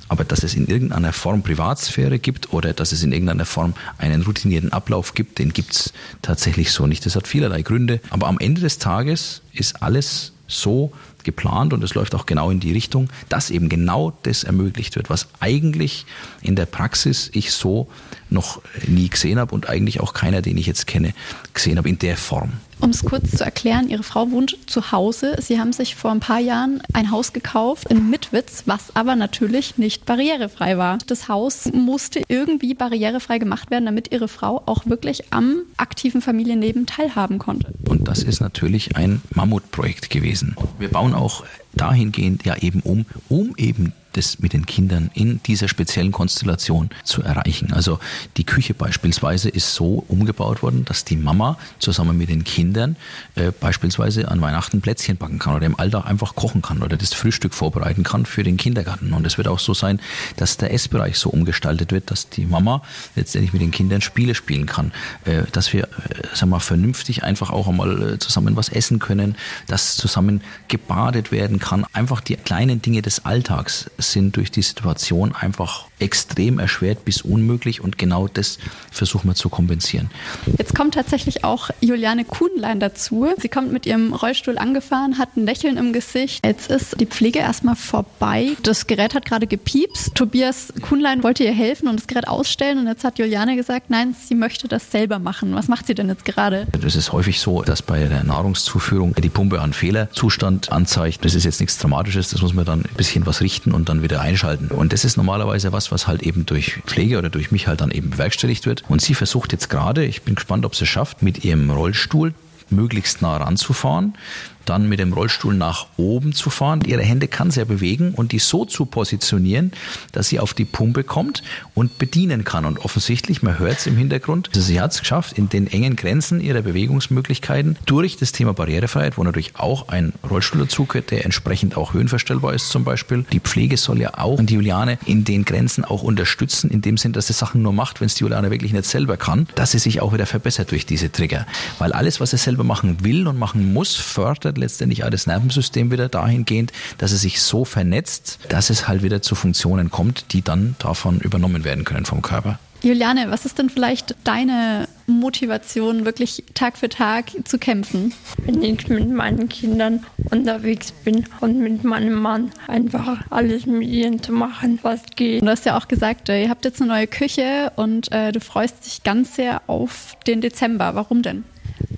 Aber 0.08 0.24
dass 0.24 0.44
es 0.44 0.54
in 0.54 0.68
irgendeiner 0.68 1.12
Form 1.12 1.42
Privatsphäre 1.42 2.20
gibt 2.20 2.54
oder 2.54 2.74
dass 2.74 2.92
es 2.92 3.02
in 3.02 3.12
irgendeiner 3.12 3.46
Form 3.46 3.74
einen 3.98 4.22
routinierten 4.22 4.72
Ablauf 4.72 5.16
gibt, 5.16 5.40
den 5.40 5.52
gibt 5.52 5.74
es 5.74 5.94
tatsächlich 6.22 6.72
so 6.72 6.86
nicht. 6.86 7.06
Das 7.08 7.16
hat 7.16 7.28
vielerlei 7.28 7.64
Gründe. 7.64 8.00
Aber 8.12 8.28
am 8.28 8.38
Ende 8.38 8.62
des 8.62 8.78
Tages 8.78 9.42
ist 9.54 9.82
alles 9.82 10.34
so 10.48 10.92
geplant 11.24 11.74
und 11.74 11.84
es 11.84 11.94
läuft 11.94 12.16
auch 12.16 12.26
genau 12.26 12.50
in 12.50 12.60
die 12.60 12.72
Richtung, 12.72 13.10
dass 13.30 13.50
eben 13.50 13.70
genau 13.70 14.14
das 14.24 14.44
ermöglicht 14.44 14.96
wird, 14.96 15.10
was 15.10 15.28
eigentlich 15.40 16.06
in 16.42 16.56
der 16.56 16.66
Praxis 16.66 17.30
ich 17.34 17.52
so 17.52 17.88
noch 18.30 18.62
nie 18.88 19.10
gesehen 19.10 19.40
habe 19.40 19.54
und 19.54 19.70
eigentlich 19.70 20.00
auch 20.00 20.14
keiner, 20.14 20.42
den 20.42 20.58
ich 20.58 20.66
jetzt 20.66 20.88
kenne, 20.88 21.14
gesehen 21.54 21.78
habe 21.78 21.90
in 21.90 22.00
der 22.00 22.18
Form. 22.18 22.54
Um 22.80 22.90
es 22.90 23.06
kurz 23.06 23.32
zu 23.32 23.44
erklären, 23.44 23.90
Ihre 23.90 24.04
Frau 24.04 24.32
wohnt 24.32 24.58
zu 24.66 24.92
Hause. 24.92 25.36
Sie 25.40 25.60
haben 25.60 25.74
sich 25.74 25.96
vor 25.96 26.12
ein 26.12 26.20
paar 26.20 26.40
Jahren 26.40 26.82
ein 26.94 27.12
Haus 27.12 27.34
gekauft 27.34 27.90
in 27.90 28.10
Mitwitz, 28.10 28.64
was 28.66 28.96
aber 28.96 29.16
natürlich 29.16 29.78
nicht 29.78 30.06
barrierefrei 30.06 30.78
war. 30.78 30.98
Das 31.08 31.28
Haus 31.28 31.72
musste 31.74 32.22
irgendwie 32.28 32.74
barrierefrei 32.74 33.38
gemacht 33.38 33.72
werden, 33.72 33.86
damit 33.86 34.12
Ihre 34.12 34.28
Frau 34.28 34.64
auch 34.66 34.86
wirklich 34.86 35.34
am 35.34 35.62
aktiven 35.78 36.22
Familienleben 36.22 36.86
teilhaben 36.86 37.40
konnte. 37.40 37.74
Und 37.88 38.08
das 38.08 38.24
ist 38.24 38.42
natürlich 38.42 38.96
ein 38.96 39.22
Mammutprojekt 39.34 40.10
gewesen. 40.10 40.56
Wir 40.80 40.90
bauen 40.90 41.14
auch 41.14 41.44
dahingehend 41.74 42.46
ja 42.46 42.58
eben 42.58 42.82
um, 42.82 43.06
um 43.30 43.56
eben 43.58 43.94
das 44.14 44.40
mit 44.40 44.54
den 44.54 44.66
Kindern 44.66 45.10
in 45.14 45.42
dieser 45.44 45.68
speziellen 45.68 46.12
Konstellation 46.12 46.90
zu 47.04 47.22
erreichen. 47.22 47.74
Also 47.74 48.00
die 48.38 48.46
Küche 48.46 48.74
beispielsweise 48.74 49.50
ist 49.50 49.74
so 49.74 50.06
umgebaut 50.08 50.64
worden, 50.64 50.86
dass 50.86 51.06
die 51.06 51.18
Mama 51.18 51.58
zusammen 51.80 52.18
mit 52.18 52.30
den 52.30 52.44
Kindern 52.44 52.96
äh, 53.36 53.52
beispielsweise 53.52 54.30
an 54.30 54.42
Weihnachten 54.42 54.82
Plätzchen 54.82 55.18
backen 55.18 55.40
kann 55.40 55.56
oder 55.56 55.66
im 55.66 55.80
Alltag 55.80 56.06
einfach 56.06 56.36
kochen 56.36 56.62
kann 56.62 56.82
oder 56.82 56.98
das 56.98 57.14
Frühstück 57.14 57.54
vorbereiten 57.54 58.04
kann 58.04 58.26
für 58.26 58.44
den 58.44 58.58
Kindergarten. 58.58 59.14
Und 59.14 59.26
es 59.26 59.38
wird 59.38 59.48
auch 59.48 59.60
so 59.60 59.74
sein, 59.74 60.00
dass 60.38 60.58
der 60.58 60.74
Essbereich 60.74 61.18
so 61.18 61.30
umgestaltet 61.30 61.92
wird, 61.92 62.12
dass 62.12 62.30
die 62.30 62.46
Mama 62.46 62.82
letztendlich 63.16 63.54
mit 63.54 63.62
den 63.62 63.72
Kindern 63.72 64.02
Spiele 64.02 64.36
spielen 64.36 64.66
kann, 64.66 64.92
äh, 65.26 65.44
dass 65.52 65.74
wir, 65.74 65.84
äh, 65.84 66.36
sagen 66.36 66.52
wir, 66.52 66.60
vernünftig 66.60 67.24
einfach 67.24 67.50
auch 67.50 67.68
einmal 67.68 68.14
äh, 68.14 68.20
zusammen 68.20 68.56
was 68.56 68.70
essen 68.70 69.00
können, 69.00 69.36
dass 69.68 69.96
zusammen 69.96 70.42
gebadet 70.68 71.32
werden 71.32 71.60
kann. 71.60 71.86
Einfach 71.94 72.22
die 72.22 72.36
kleinen 72.36 72.82
Dinge 72.82 73.02
des 73.02 73.26
Alltags 73.26 73.90
sind 74.12 74.36
durch 74.36 74.52
die 74.52 74.62
Situation 74.62 75.34
einfach 75.34 75.88
extrem 76.04 76.60
erschwert 76.60 77.06
bis 77.06 77.22
unmöglich 77.22 77.82
und 77.82 77.98
genau 77.98 78.28
das 78.28 78.60
versuchen 78.92 79.30
wir 79.30 79.36
zu 79.36 79.50
kompensieren. 79.50 80.12
Jetzt 80.58 80.76
kommt 80.76 80.94
tatsächlich 80.94 81.44
auch 81.44 81.70
Juliane 81.80 82.26
Kuhnlein 82.26 82.80
dazu. 82.80 83.28
Sie 83.40 83.50
kommt 83.50 83.72
mit 83.72 83.86
ihrem 83.86 84.14
Rollstuhl 84.14 84.58
angefahren, 84.58 85.18
hat 85.18 85.38
ein 85.38 85.46
Lächeln 85.46 85.78
im 85.78 85.94
Gesicht. 85.94 86.46
Jetzt 86.46 86.70
ist 86.70 87.00
die 87.00 87.06
Pflege 87.06 87.40
erstmal 87.40 87.76
vorbei. 87.76 88.50
Das 88.64 88.86
Gerät 88.88 89.16
hat 89.16 89.26
gerade 89.26 89.48
gepiepst. 89.48 90.14
Tobias 90.14 90.74
Kuhnlein 90.82 91.24
wollte 91.24 91.44
ihr 91.44 91.54
helfen 91.54 91.88
und 91.88 91.98
das 92.00 92.08
Gerät 92.08 92.28
ausstellen 92.28 92.80
und 92.80 92.88
jetzt 92.88 93.04
hat 93.04 93.18
Juliane 93.18 93.56
gesagt, 93.56 93.90
nein, 93.90 94.16
sie 94.28 94.36
möchte 94.36 94.68
das 94.68 94.92
selber 94.92 95.20
machen. 95.20 95.56
Was 95.56 95.70
macht 95.70 95.88
sie 95.88 95.96
denn 95.96 96.10
jetzt 96.10 96.26
gerade? 96.26 96.68
Das 96.80 96.96
ist 96.96 97.14
häufig 97.14 97.40
so, 97.40 97.62
dass 97.62 97.82
bei 97.82 98.04
der 98.04 98.24
Nahrungszuführung 98.24 99.16
die 99.16 99.30
Pumpe 99.30 99.62
einen 99.62 99.74
Fehlerzustand 99.74 100.72
anzeigt. 100.72 101.24
Das 101.24 101.34
ist 101.34 101.46
jetzt 101.46 101.62
nichts 101.62 101.78
Dramatisches, 101.78 102.30
das 102.30 102.42
muss 102.42 102.54
man 102.54 102.66
dann 102.66 102.82
ein 102.82 102.96
bisschen 102.98 103.26
was 103.26 103.40
richten 103.40 103.72
und 103.72 103.88
dann 103.88 104.04
wieder 104.04 104.20
einschalten. 104.20 104.68
Und 104.68 104.92
das 104.92 105.06
ist 105.06 105.16
normalerweise 105.16 105.72
was, 105.72 105.93
was 105.94 106.08
halt 106.08 106.24
eben 106.24 106.46
durch 106.46 106.82
Pflege 106.86 107.18
oder 107.18 107.30
durch 107.30 107.52
mich 107.52 107.68
halt 107.68 107.82
dann 107.82 107.92
eben 107.92 108.10
bewerkstelligt 108.10 108.66
wird. 108.66 108.84
Und 108.90 109.02
sie 109.02 109.14
versucht 109.14 109.52
jetzt 109.54 109.70
gerade, 109.70 110.04
ich 110.04 110.24
bin 110.24 110.36
gespannt, 110.36 110.66
ob 110.66 110.76
sie 110.76 110.84
es 110.84 110.90
schafft, 110.90 111.22
mit 111.22 111.46
ihrem 111.46 111.70
Rollstuhl 111.70 112.34
möglichst 112.70 113.22
nah 113.22 113.38
ranzufahren, 113.38 114.16
dann 114.66 114.90
mit 114.90 115.00
dem 115.00 115.14
Rollstuhl 115.14 115.54
nach 115.54 115.88
oben 115.98 116.34
zu 116.34 116.50
fahren. 116.50 116.82
Ihre 116.86 117.02
Hände 117.02 117.28
kann 117.28 117.52
sie 117.52 117.60
ja 117.60 117.66
bewegen 117.66 118.14
und 118.14 118.32
die 118.32 118.40
so 118.40 118.66
zu 118.66 118.86
positionieren, 118.86 119.72
dass 120.12 120.30
sie 120.30 120.40
auf 120.40 120.54
die 120.54 120.66
Pumpe 120.66 121.04
kommt 121.04 121.44
und 121.74 121.98
bedienen 121.98 122.44
kann. 122.44 122.66
Und 122.66 122.80
offensichtlich, 122.80 123.42
man 123.42 123.60
hört 123.60 123.80
es 123.80 123.88
im 123.88 123.98
Hintergrund, 123.98 124.50
also 124.50 124.62
sie 124.62 124.80
hat 124.80 124.92
es 124.92 125.00
geschafft, 125.00 125.38
in 125.38 125.50
den 125.50 125.68
engen 125.68 125.96
Grenzen 125.96 126.40
ihrer 126.42 126.62
Bewegungsmöglichkeiten 126.62 127.78
durch 127.86 128.18
das 128.18 128.32
Thema 128.32 128.54
Barrierefreiheit, 128.54 129.18
wo 129.18 129.24
natürlich 129.24 129.56
auch 129.56 129.90
ein 129.90 130.14
Rollstuhl 130.30 130.62
dazugehört, 130.62 131.12
der 131.12 131.26
entsprechend 131.26 131.78
auch 131.78 131.94
höhenverstellbar 131.94 132.54
ist 132.54 132.70
zum 132.70 132.84
Beispiel. 132.84 133.26
Die 133.32 133.40
Pflege 133.40 133.78
soll 133.78 134.00
ja 134.00 134.18
auch 134.18 134.40
die 134.42 134.54
Juliane 134.56 134.98
in 135.06 135.24
den 135.24 135.46
Grenzen 135.46 135.86
auch 135.86 136.04
unterstützen, 136.04 136.70
in 136.70 136.82
dem 136.82 136.98
Sinn, 136.98 137.14
dass 137.14 137.28
sie 137.28 137.34
Sachen 137.34 137.62
nur 137.62 137.74
macht, 137.74 138.02
wenn 138.02 138.08
es 138.08 138.16
die 138.16 138.24
Juliane 138.24 138.52
wirklich 138.52 138.74
nicht 138.74 138.86
selber 138.86 139.18
kann, 139.18 139.48
dass 139.56 139.72
sie 139.72 139.80
sich 139.80 140.02
auch 140.02 140.14
wieder 140.14 140.26
verbessert 140.26 140.72
durch 140.72 140.86
diese 140.86 141.12
Trigger. 141.12 141.46
Weil 141.80 141.94
alles, 141.94 142.20
was 142.20 142.32
sie 142.32 142.38
selber 142.38 142.64
machen 142.64 143.04
will 143.04 143.28
und 143.28 143.38
machen 143.38 143.74
muss, 143.74 143.96
fördert 143.96 144.53
verändert 144.54 144.58
letztendlich 144.58 145.04
auch 145.04 145.10
das 145.10 145.28
Nervensystem 145.28 145.92
wieder 145.92 146.10
dahingehend, 146.10 146.72
dass 146.98 147.12
es 147.12 147.22
sich 147.22 147.42
so 147.42 147.66
vernetzt, 147.66 148.40
dass 148.50 148.70
es 148.70 148.88
halt 148.88 149.04
wieder 149.04 149.22
zu 149.22 149.36
Funktionen 149.36 149.90
kommt, 149.90 150.34
die 150.34 150.42
dann 150.42 150.76
davon 150.80 151.20
übernommen 151.20 151.64
werden 151.64 151.84
können 151.84 152.06
vom 152.06 152.22
Körper. 152.22 152.60
Juliane, 152.82 153.28
was 153.30 153.46
ist 153.46 153.60
denn 153.60 153.70
vielleicht 153.70 154.14
deine 154.26 154.90
Motivation, 155.08 156.04
wirklich 156.04 156.44
Tag 156.54 156.78
für 156.78 156.90
Tag 156.90 157.32
zu 157.46 157.58
kämpfen? 157.58 158.14
Wenn 158.46 158.62
ich 158.62 158.90
mit 158.90 159.10
meinen 159.10 159.48
Kindern 159.48 160.06
unterwegs 160.30 160.92
bin 160.92 161.26
und 161.40 161.60
mit 161.60 161.86
meinem 161.86 162.22
Mann 162.22 162.52
einfach 162.68 163.22
alles 163.30 163.66
mit 163.66 163.88
ihnen 163.88 164.22
zu 164.22 164.34
machen, 164.34 164.80
was 164.82 165.02
geht. 165.16 165.42
Du 165.42 165.48
hast 165.48 165.66
ja 165.66 165.78
auch 165.78 165.88
gesagt, 165.88 166.28
äh, 166.28 166.44
ihr 166.44 166.50
habt 166.50 166.66
jetzt 166.66 166.82
eine 166.82 166.92
neue 166.92 167.08
Küche 167.08 167.72
und 167.78 168.12
äh, 168.12 168.34
du 168.34 168.42
freust 168.42 168.86
dich 168.86 169.04
ganz 169.04 169.36
sehr 169.36 169.62
auf 169.68 170.18
den 170.28 170.42
Dezember. 170.42 170.94
Warum 170.94 171.22
denn? 171.22 171.46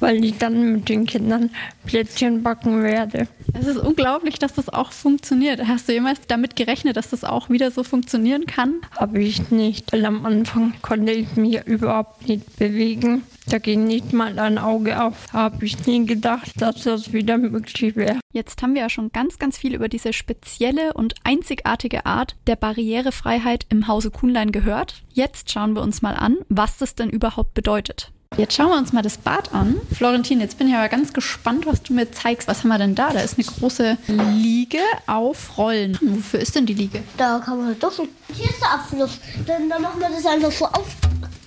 Weil 0.05 0.23
ich 0.23 0.37
dann 0.37 0.73
mit 0.73 0.87
den 0.87 1.07
Kindern 1.07 1.49
Plätzchen 1.87 2.43
backen 2.43 2.83
werde. 2.83 3.27
Es 3.59 3.65
ist 3.65 3.77
unglaublich, 3.77 4.37
dass 4.37 4.53
das 4.53 4.69
auch 4.69 4.91
funktioniert. 4.91 5.67
Hast 5.67 5.89
du 5.89 5.93
jemals 5.93 6.19
damit 6.27 6.55
gerechnet, 6.55 6.95
dass 6.95 7.09
das 7.09 7.23
auch 7.23 7.49
wieder 7.49 7.71
so 7.71 7.83
funktionieren 7.83 8.45
kann? 8.45 8.75
Habe 8.95 9.23
ich 9.23 9.49
nicht, 9.49 9.91
weil 9.91 10.05
am 10.05 10.23
Anfang 10.23 10.73
konnte 10.83 11.11
ich 11.11 11.35
mich 11.37 11.65
überhaupt 11.65 12.27
nicht 12.27 12.57
bewegen. 12.57 13.23
Da 13.47 13.57
ging 13.57 13.85
nicht 13.87 14.13
mal 14.13 14.37
ein 14.37 14.59
Auge 14.59 15.01
auf. 15.01 15.33
Habe 15.33 15.65
ich 15.65 15.87
nie 15.87 16.05
gedacht, 16.05 16.51
dass 16.59 16.83
das 16.83 17.11
wieder 17.11 17.39
möglich 17.39 17.95
wäre. 17.95 18.19
Jetzt 18.31 18.61
haben 18.61 18.75
wir 18.75 18.81
ja 18.81 18.89
schon 18.89 19.11
ganz, 19.11 19.39
ganz 19.39 19.57
viel 19.57 19.73
über 19.73 19.89
diese 19.89 20.13
spezielle 20.13 20.93
und 20.93 21.15
einzigartige 21.23 22.05
Art 22.05 22.35
der 22.45 22.57
Barrierefreiheit 22.57 23.65
im 23.69 23.87
Hause 23.87 24.11
Kuhnlein 24.11 24.51
gehört. 24.51 25.01
Jetzt 25.13 25.51
schauen 25.51 25.73
wir 25.73 25.81
uns 25.81 26.03
mal 26.03 26.15
an, 26.15 26.37
was 26.49 26.77
das 26.77 26.93
denn 26.93 27.09
überhaupt 27.09 27.55
bedeutet. 27.55 28.11
Jetzt 28.37 28.55
schauen 28.55 28.69
wir 28.69 28.77
uns 28.77 28.91
mal 28.91 29.01
das 29.01 29.17
Bad 29.17 29.53
an. 29.53 29.77
Florentin, 29.93 30.41
jetzt 30.41 30.57
bin 30.57 30.67
ich 30.67 30.75
aber 30.75 30.89
ganz 30.89 31.13
gespannt, 31.13 31.65
was 31.65 31.81
du 31.83 31.93
mir 31.93 32.11
zeigst. 32.11 32.47
Was 32.49 32.59
haben 32.59 32.67
wir 32.67 32.77
denn 32.77 32.93
da? 32.93 33.11
Da 33.13 33.21
ist 33.21 33.37
eine 33.37 33.45
große 33.45 33.97
Liege 34.07 34.79
auf 35.07 35.57
Rollen. 35.57 35.97
Wofür 36.01 36.41
ist 36.41 36.53
denn 36.55 36.65
die 36.65 36.73
Liege? 36.73 37.01
Da 37.15 37.41
kann 37.43 37.57
man 37.57 37.79
duschen. 37.79 38.09
Hier 38.33 38.49
ist 38.49 38.59
der 38.59 38.73
Abfluss. 38.73 39.19
Dann, 39.47 39.69
dann 39.69 39.81
machen 39.81 40.01
wir 40.01 40.09
das 40.09 40.25
einfach 40.25 40.51
so 40.51 40.65
auf 40.65 40.85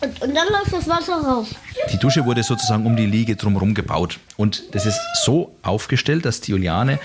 und, 0.00 0.22
und, 0.22 0.34
dann 0.34 0.46
läuft 0.48 0.72
das 0.72 0.88
Wasser 0.88 1.14
raus. 1.14 1.48
Die 1.92 1.98
Dusche 1.98 2.24
wurde 2.24 2.42
sozusagen 2.44 2.86
um 2.86 2.94
die 2.94 3.06
Liege 3.06 3.34
drumherum 3.34 3.74
gebaut. 3.74 4.20
Und 4.36 4.62
das 4.72 4.86
ist 4.86 5.00
so 5.24 5.56
aufgestellt, 5.62 6.24
dass 6.24 6.40
die 6.40 6.52
Juliane 6.52 7.00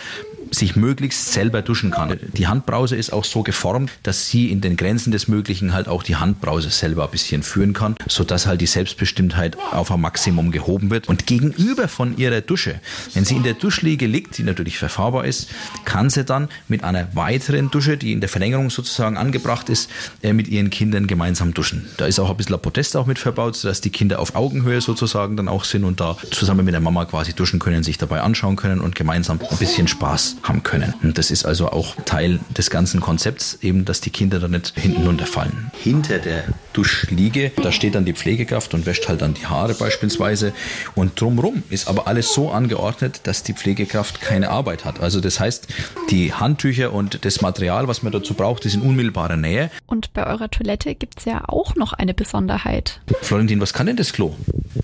sich 0.53 0.75
möglichst 0.75 1.33
selber 1.33 1.61
duschen 1.61 1.91
kann. 1.91 2.17
Die 2.33 2.47
Handbrause 2.47 2.95
ist 2.95 3.11
auch 3.11 3.25
so 3.25 3.43
geformt, 3.43 3.91
dass 4.03 4.27
sie 4.27 4.51
in 4.51 4.61
den 4.61 4.77
Grenzen 4.77 5.11
des 5.11 5.27
Möglichen 5.27 5.73
halt 5.73 5.87
auch 5.87 6.03
die 6.03 6.15
Handbrause 6.15 6.69
selber 6.69 7.05
ein 7.05 7.11
bisschen 7.11 7.43
führen 7.43 7.73
kann, 7.73 7.95
sodass 8.07 8.45
halt 8.45 8.61
die 8.61 8.67
Selbstbestimmtheit 8.67 9.57
auf 9.71 9.91
ein 9.91 10.01
Maximum 10.01 10.51
gehoben 10.51 10.89
wird. 10.91 11.09
Und 11.09 11.25
gegenüber 11.25 11.87
von 11.87 12.17
ihrer 12.17 12.41
Dusche, 12.41 12.79
wenn 13.13 13.25
sie 13.25 13.35
in 13.35 13.43
der 13.43 13.55
Duschliege 13.55 14.05
liegt, 14.07 14.37
die 14.37 14.43
natürlich 14.43 14.77
verfahrbar 14.77 15.25
ist, 15.25 15.49
kann 15.85 16.09
sie 16.09 16.23
dann 16.23 16.49
mit 16.67 16.83
einer 16.83 17.15
weiteren 17.15 17.71
Dusche, 17.71 17.97
die 17.97 18.11
in 18.11 18.19
der 18.19 18.29
Verlängerung 18.29 18.69
sozusagen 18.69 19.17
angebracht 19.17 19.69
ist, 19.69 19.89
äh, 20.21 20.33
mit 20.33 20.47
ihren 20.47 20.69
Kindern 20.69 21.07
gemeinsam 21.07 21.53
duschen. 21.53 21.87
Da 21.97 22.05
ist 22.05 22.19
auch 22.19 22.29
ein 22.29 22.37
bisschen 22.37 22.55
ein 22.55 22.61
Podest 22.61 22.95
auch 22.95 23.05
mit 23.05 23.19
verbaut, 23.19 23.55
sodass 23.55 23.81
die 23.81 23.89
Kinder 23.89 24.19
auf 24.19 24.35
Augenhöhe 24.35 24.81
sozusagen 24.81 25.37
dann 25.37 25.47
auch 25.47 25.63
sind 25.63 25.83
und 25.83 25.99
da 25.99 26.17
zusammen 26.31 26.65
mit 26.65 26.73
der 26.73 26.81
Mama 26.81 27.05
quasi 27.05 27.33
duschen 27.33 27.59
können, 27.59 27.83
sich 27.83 27.97
dabei 27.97 28.21
anschauen 28.21 28.55
können 28.55 28.81
und 28.81 28.95
gemeinsam 28.95 29.39
ein 29.49 29.57
bisschen 29.57 29.87
Spaß 29.87 30.37
haben 30.43 30.63
können. 30.63 30.93
Und 31.01 31.17
das 31.17 31.31
ist 31.31 31.45
also 31.45 31.69
auch 31.69 31.95
Teil 32.05 32.39
des 32.55 32.69
ganzen 32.69 32.99
Konzepts, 32.99 33.57
eben, 33.61 33.85
dass 33.85 34.01
die 34.01 34.09
Kinder 34.09 34.39
da 34.39 34.47
nicht 34.47 34.73
hinten 34.77 35.05
runterfallen. 35.05 35.71
Hinter 35.81 36.19
der 36.19 36.43
Duschliege. 36.73 37.51
Da 37.61 37.71
steht 37.71 37.95
dann 37.95 38.05
die 38.05 38.13
Pflegekraft 38.13 38.73
und 38.73 38.85
wäscht 38.85 39.07
halt 39.07 39.21
dann 39.21 39.33
die 39.33 39.45
Haare 39.45 39.73
beispielsweise. 39.73 40.53
Und 40.95 41.19
drumherum 41.19 41.63
ist 41.69 41.87
aber 41.87 42.07
alles 42.07 42.33
so 42.33 42.49
angeordnet, 42.51 43.21
dass 43.23 43.43
die 43.43 43.53
Pflegekraft 43.53 44.21
keine 44.21 44.49
Arbeit 44.49 44.85
hat. 44.85 44.99
Also 44.99 45.21
das 45.21 45.39
heißt, 45.39 45.67
die 46.09 46.33
Handtücher 46.33 46.93
und 46.93 47.25
das 47.25 47.41
Material, 47.41 47.87
was 47.87 48.03
man 48.03 48.11
dazu 48.11 48.33
braucht, 48.33 48.65
ist 48.65 48.75
in 48.75 48.81
unmittelbarer 48.81 49.37
Nähe. 49.37 49.71
Und 49.85 50.13
bei 50.13 50.25
eurer 50.25 50.49
Toilette 50.49 50.95
gibt 50.95 51.19
es 51.19 51.25
ja 51.25 51.43
auch 51.47 51.75
noch 51.75 51.93
eine 51.93 52.13
Besonderheit. 52.13 52.99
Florentin, 53.21 53.61
was 53.61 53.73
kann 53.73 53.87
denn 53.87 53.95
das 53.95 54.13
Klo? 54.13 54.35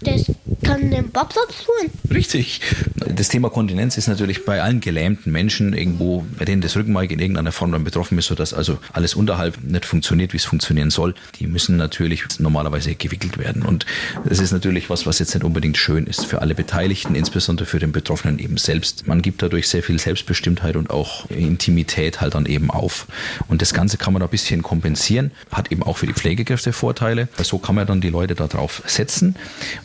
Das 0.02 0.32
kann 0.64 0.92
den 0.92 1.10
Babsatz 1.12 1.66
tun. 1.66 1.90
Richtig. 2.14 2.62
Das 2.96 3.28
Thema 3.28 3.50
Kontinenz 3.50 3.98
ist 3.98 4.08
natürlich 4.08 4.46
bei 4.46 4.62
allen 4.62 4.80
gelähmten 4.82 5.32
Menschen 5.32 5.74
irgendwo, 5.74 6.26
bei 6.38 6.46
denen 6.46 6.62
das 6.62 6.76
Rückenmark 6.76 7.12
in 7.12 7.20
irgendeiner 7.20 7.52
Form 7.52 7.72
dann 7.72 7.84
betroffen 7.84 8.18
ist, 8.18 8.28
sodass 8.28 8.54
also 8.54 8.78
alles 8.94 9.16
unterhalb 9.16 9.62
nicht 9.64 9.86
funktioniert, 9.86 10.34
wie 10.34 10.38
es 10.38 10.46
funktionieren 10.46 10.92
soll. 10.92 11.16
Die 11.40 11.48
müssen 11.48 11.79
natürlich 11.80 12.24
normalerweise 12.40 12.96
gewickelt 12.96 13.38
werden. 13.38 13.64
Und 13.64 13.86
das 14.26 14.40
ist 14.40 14.52
natürlich 14.52 14.90
was, 14.90 15.06
was 15.06 15.20
jetzt 15.20 15.34
nicht 15.34 15.44
unbedingt 15.44 15.78
schön 15.78 16.06
ist 16.06 16.26
für 16.26 16.42
alle 16.42 16.56
Beteiligten, 16.56 17.16
insbesondere 17.16 17.66
für 17.66 17.80
den 17.80 17.92
Betroffenen 17.92 18.40
eben 18.40 18.58
selbst. 18.58 19.08
Man 19.08 19.22
gibt 19.22 19.42
dadurch 19.42 19.68
sehr 19.68 19.84
viel 19.84 20.00
Selbstbestimmtheit 20.00 20.76
und 20.76 20.90
auch 20.90 21.30
Intimität 21.30 22.22
halt 22.22 22.36
dann 22.36 22.46
eben 22.46 22.70
auf. 22.70 23.08
Und 23.48 23.62
das 23.62 23.74
Ganze 23.74 23.98
kann 23.98 24.14
man 24.14 24.22
ein 24.22 24.30
bisschen 24.30 24.62
kompensieren, 24.62 25.32
hat 25.52 25.72
eben 25.72 25.84
auch 25.84 25.98
für 25.98 26.08
die 26.08 26.14
Pflegekräfte 26.14 26.74
Vorteile. 26.74 27.28
So 27.42 27.58
kann 27.58 27.76
man 27.76 27.88
dann 27.88 28.02
die 28.02 28.10
Leute 28.10 28.36
darauf 28.36 28.84
setzen 28.86 29.36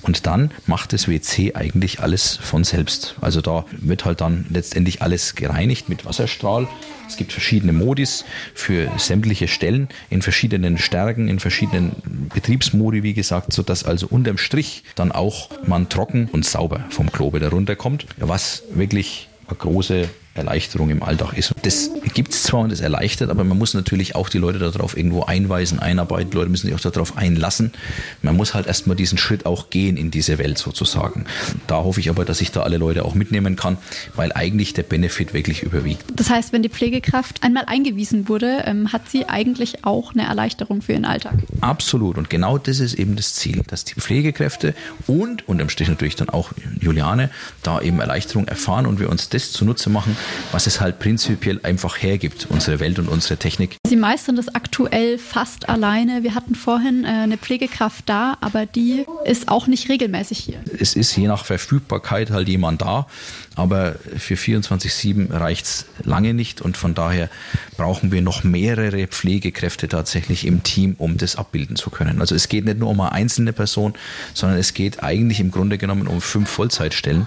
und 0.03 0.27
dann 0.27 0.51
macht 0.67 0.93
das 0.93 1.09
WC 1.09 1.55
eigentlich 1.55 2.01
alles 2.01 2.37
von 2.37 2.65
selbst. 2.65 3.17
Also 3.21 3.41
da 3.41 3.65
wird 3.73 4.05
halt 4.05 4.21
dann 4.21 4.47
letztendlich 4.51 5.03
alles 5.03 5.35
gereinigt 5.35 5.89
mit 5.89 6.05
Wasserstrahl. 6.05 6.69
Es 7.07 7.17
gibt 7.17 7.33
verschiedene 7.33 7.73
Modis 7.73 8.25
für 8.55 8.91
sämtliche 8.97 9.49
Stellen 9.49 9.89
in 10.11 10.23
verschiedenen 10.23 10.79
Stärken, 10.79 11.29
in 11.29 11.39
verschiedenen 11.39 11.93
Betriebsmodi, 12.35 13.03
wie 13.03 13.15
gesagt, 13.15 13.53
sodass 13.53 13.85
also 13.85 14.07
unterm 14.09 14.39
Strich 14.39 14.85
dann 14.95 15.13
auch 15.13 15.51
man 15.67 15.89
trocken 15.89 16.29
und 16.33 16.45
sauber 16.45 16.85
vom 16.91 17.11
Klo 17.13 17.33
wieder 17.33 17.51
runterkommt, 17.51 18.07
was 18.19 18.63
wirklich 18.75 19.29
eine 19.47 19.57
große 19.57 20.09
Erleichterung 20.35 20.91
im 20.91 21.03
Alltag 21.03 21.35
ist. 21.35 21.55
Das 21.63 21.91
gibt 22.13 22.33
es 22.33 22.43
zwar 22.43 22.61
und 22.61 22.73
das 22.73 22.81
erleichtert, 22.81 23.31
aber 23.31 23.45
man 23.45 23.57
muss 23.57 23.73
natürlich 23.75 24.17
auch 24.17 24.29
die 24.29 24.39
Leute 24.39 24.59
darauf 24.59 24.97
irgendwo 24.97 25.23
einweisen, 25.23 25.79
einarbeiten. 25.79 26.31
Die 26.31 26.37
Leute 26.37 26.51
müssen 26.51 26.67
sich 26.67 26.75
auch 26.75 26.81
darauf 26.81 27.17
einlassen. 27.17 27.73
Man 28.23 28.37
muss 28.37 28.53
halt 28.53 28.67
erstmal 28.67 28.97
diesen 28.97 29.17
Schritt 29.17 29.47
auch 29.47 29.71
gehen 29.71 29.97
in 29.97 30.11
diese 30.11 30.39
Welt 30.39 30.59
sozusagen. 30.59 31.27
Da 31.67 31.77
hoffe 31.77 32.01
ich 32.01 32.11
aber, 32.11 32.25
dass 32.25 32.41
ich 32.41 32.51
da 32.51 32.63
alle 32.63 32.79
Leute 32.79 33.05
auch 33.05 33.15
mitnehmen 33.15 33.55
kann, 33.55 33.79
weil 34.17 34.33
eigentlich 34.33 34.75
der 34.75 34.83
Benefit 34.83 35.35
wirklich 35.35 35.63
überwiegt. 35.63 36.05
Das 36.15 36.31
heißt, 36.31 36.53
wenn 36.53 36.63
die 36.63 36.69
Pflegekraft 36.69 37.43
einmal 37.43 37.65
eingewiesen 37.67 38.29
wurde, 38.29 38.65
ähm, 38.67 38.93
hat 38.93 39.09
sie 39.09 39.29
eigentlich 39.29 39.85
auch 39.85 40.15
eine 40.15 40.25
Erleichterung 40.25 40.83
für 40.83 40.93
ihren 40.93 41.05
Alltag. 41.05 41.35
Absolut. 41.61 42.19
Und 42.19 42.29
genau 42.29 42.59
das 42.59 42.81
ist 42.81 42.95
eben 42.95 43.15
das 43.15 43.35
Ziel, 43.35 43.63
dass 43.69 43.85
die 43.85 43.95
Pflegekräfte 43.95 44.75
und 45.07 45.49
unterm 45.49 45.69
Strich 45.69 45.89
natürlich 45.89 46.17
dann 46.17 46.29
auch 46.29 46.51
Juliane 46.81 47.31
da 47.63 47.81
eben 47.81 48.01
Erleichterung 48.01 48.49
erfahren 48.49 48.87
und 48.87 48.99
wir 48.99 49.11
uns 49.11 49.29
das 49.29 49.53
zunutze 49.53 49.91
machen, 49.91 50.17
was 50.53 50.67
es 50.67 50.81
halt 50.81 50.99
prinzipiell 50.99 51.61
einfach 51.63 52.01
hergibt, 52.01 52.47
unsere 52.51 52.81
Welt 52.81 52.99
und 52.99 53.09
unsere 53.09 53.37
Technik. 53.37 53.77
Sie 53.87 53.97
meistern 53.97 54.37
das 54.37 54.55
aktuell 54.55 55.19
fast 55.19 55.69
alleine. 55.69 56.23
Wir 56.23 56.35
hatten 56.35 56.55
vorhin 56.55 57.05
äh, 57.05 57.09
eine 57.09 57.37
Pflegekraft 57.37 58.09
da, 58.09 58.37
aber 58.41 58.67
die 58.67 59.05
ist 59.25 59.49
auch 59.49 59.67
nicht 59.67 59.89
regelmäßig 59.89 60.39
hier. 60.39 60.61
Es 60.79 60.95
ist 60.95 61.17
je 61.17 61.27
nach 61.27 61.45
Verfügbarkeit 61.45 62.31
halt 62.31 62.49
jemand 62.49 62.83
da, 62.83 63.07
aber 63.57 63.95
für 64.17 64.35
24-7 64.35 65.33
reicht 65.33 65.67
es 65.67 65.87
lange 66.03 66.35
nicht 66.35 66.61
und 66.61 66.77
von 66.77 66.95
daher 66.95 67.31
brauchen 67.77 68.11
wir 68.11 68.21
noch 68.21 68.43
mehrere 68.43 69.07
Pflegekräfte 69.07 69.89
tatsächlich 69.89 70.47
im 70.47 70.63
Team, 70.63 70.97
um 70.99 71.19
das 71.19 71.37
abbilden 71.37 71.77
zu 71.77 71.91
können. 71.91 72.21
Also 72.21 72.35
es 72.35 72.49
geht 72.49 72.65
nicht 72.65 72.79
nur 72.79 72.91
um 72.91 73.01
eine 73.01 73.13
einzelne 73.13 73.53
Person, 73.53 73.95
sondern 74.33 74.59
es 74.59 74.75
geht 74.75 75.03
eigentlich 75.03 75.41
im 75.41 75.51
Grunde 75.51 75.79
genommen 75.79 76.09
um 76.09 76.21
fünf 76.21 76.51
Vollzeitstellen. 76.51 77.27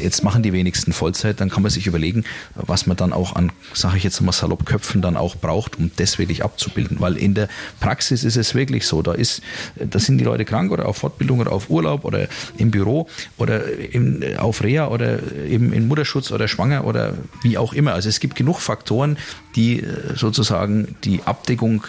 Jetzt 0.00 0.22
machen 0.22 0.42
die 0.42 0.52
wenigsten 0.52 0.92
Vollzeit, 0.92 1.40
dann 1.40 1.50
kann 1.50 1.62
man 1.62 1.70
sich 1.70 1.86
überlegen, 1.86 2.24
was 2.54 2.86
man 2.86 2.96
dann 2.96 3.12
auch 3.12 3.34
an, 3.34 3.50
sage 3.74 3.96
ich 3.96 4.04
jetzt 4.04 4.20
mal 4.20 4.32
salopp, 4.32 4.64
Köpfen 4.64 5.02
dann 5.02 5.16
auch 5.16 5.36
braucht, 5.36 5.78
um 5.78 5.90
das 5.96 6.18
wirklich 6.18 6.44
abzubilden. 6.44 7.00
Weil 7.00 7.16
in 7.16 7.34
der 7.34 7.48
Praxis 7.80 8.22
ist 8.24 8.36
es 8.36 8.54
wirklich 8.54 8.86
so, 8.86 9.02
da 9.02 9.12
ist, 9.12 9.42
da 9.76 9.98
sind 9.98 10.18
die 10.18 10.24
Leute 10.24 10.44
krank 10.44 10.70
oder 10.70 10.86
auf 10.86 10.98
Fortbildung 10.98 11.40
oder 11.40 11.52
auf 11.52 11.70
Urlaub 11.70 12.04
oder 12.04 12.28
im 12.56 12.70
Büro 12.70 13.08
oder 13.38 13.64
im, 13.92 14.22
auf 14.38 14.62
Reha 14.62 14.88
oder 14.88 15.18
eben 15.48 15.72
in 15.72 15.88
Mutterschutz 15.88 16.30
oder 16.30 16.48
schwanger 16.48 16.84
oder 16.84 17.14
wie 17.42 17.58
auch 17.58 17.72
immer. 17.72 17.94
Also 17.94 18.08
es 18.08 18.20
gibt 18.20 18.36
genug 18.36 18.60
Faktoren, 18.60 19.18
die 19.56 19.80
äh, 19.80 20.16
sozusagen 20.16 20.96
die 21.04 21.22
Abdeckung 21.24 21.84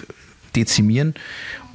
dezimieren. 0.56 1.14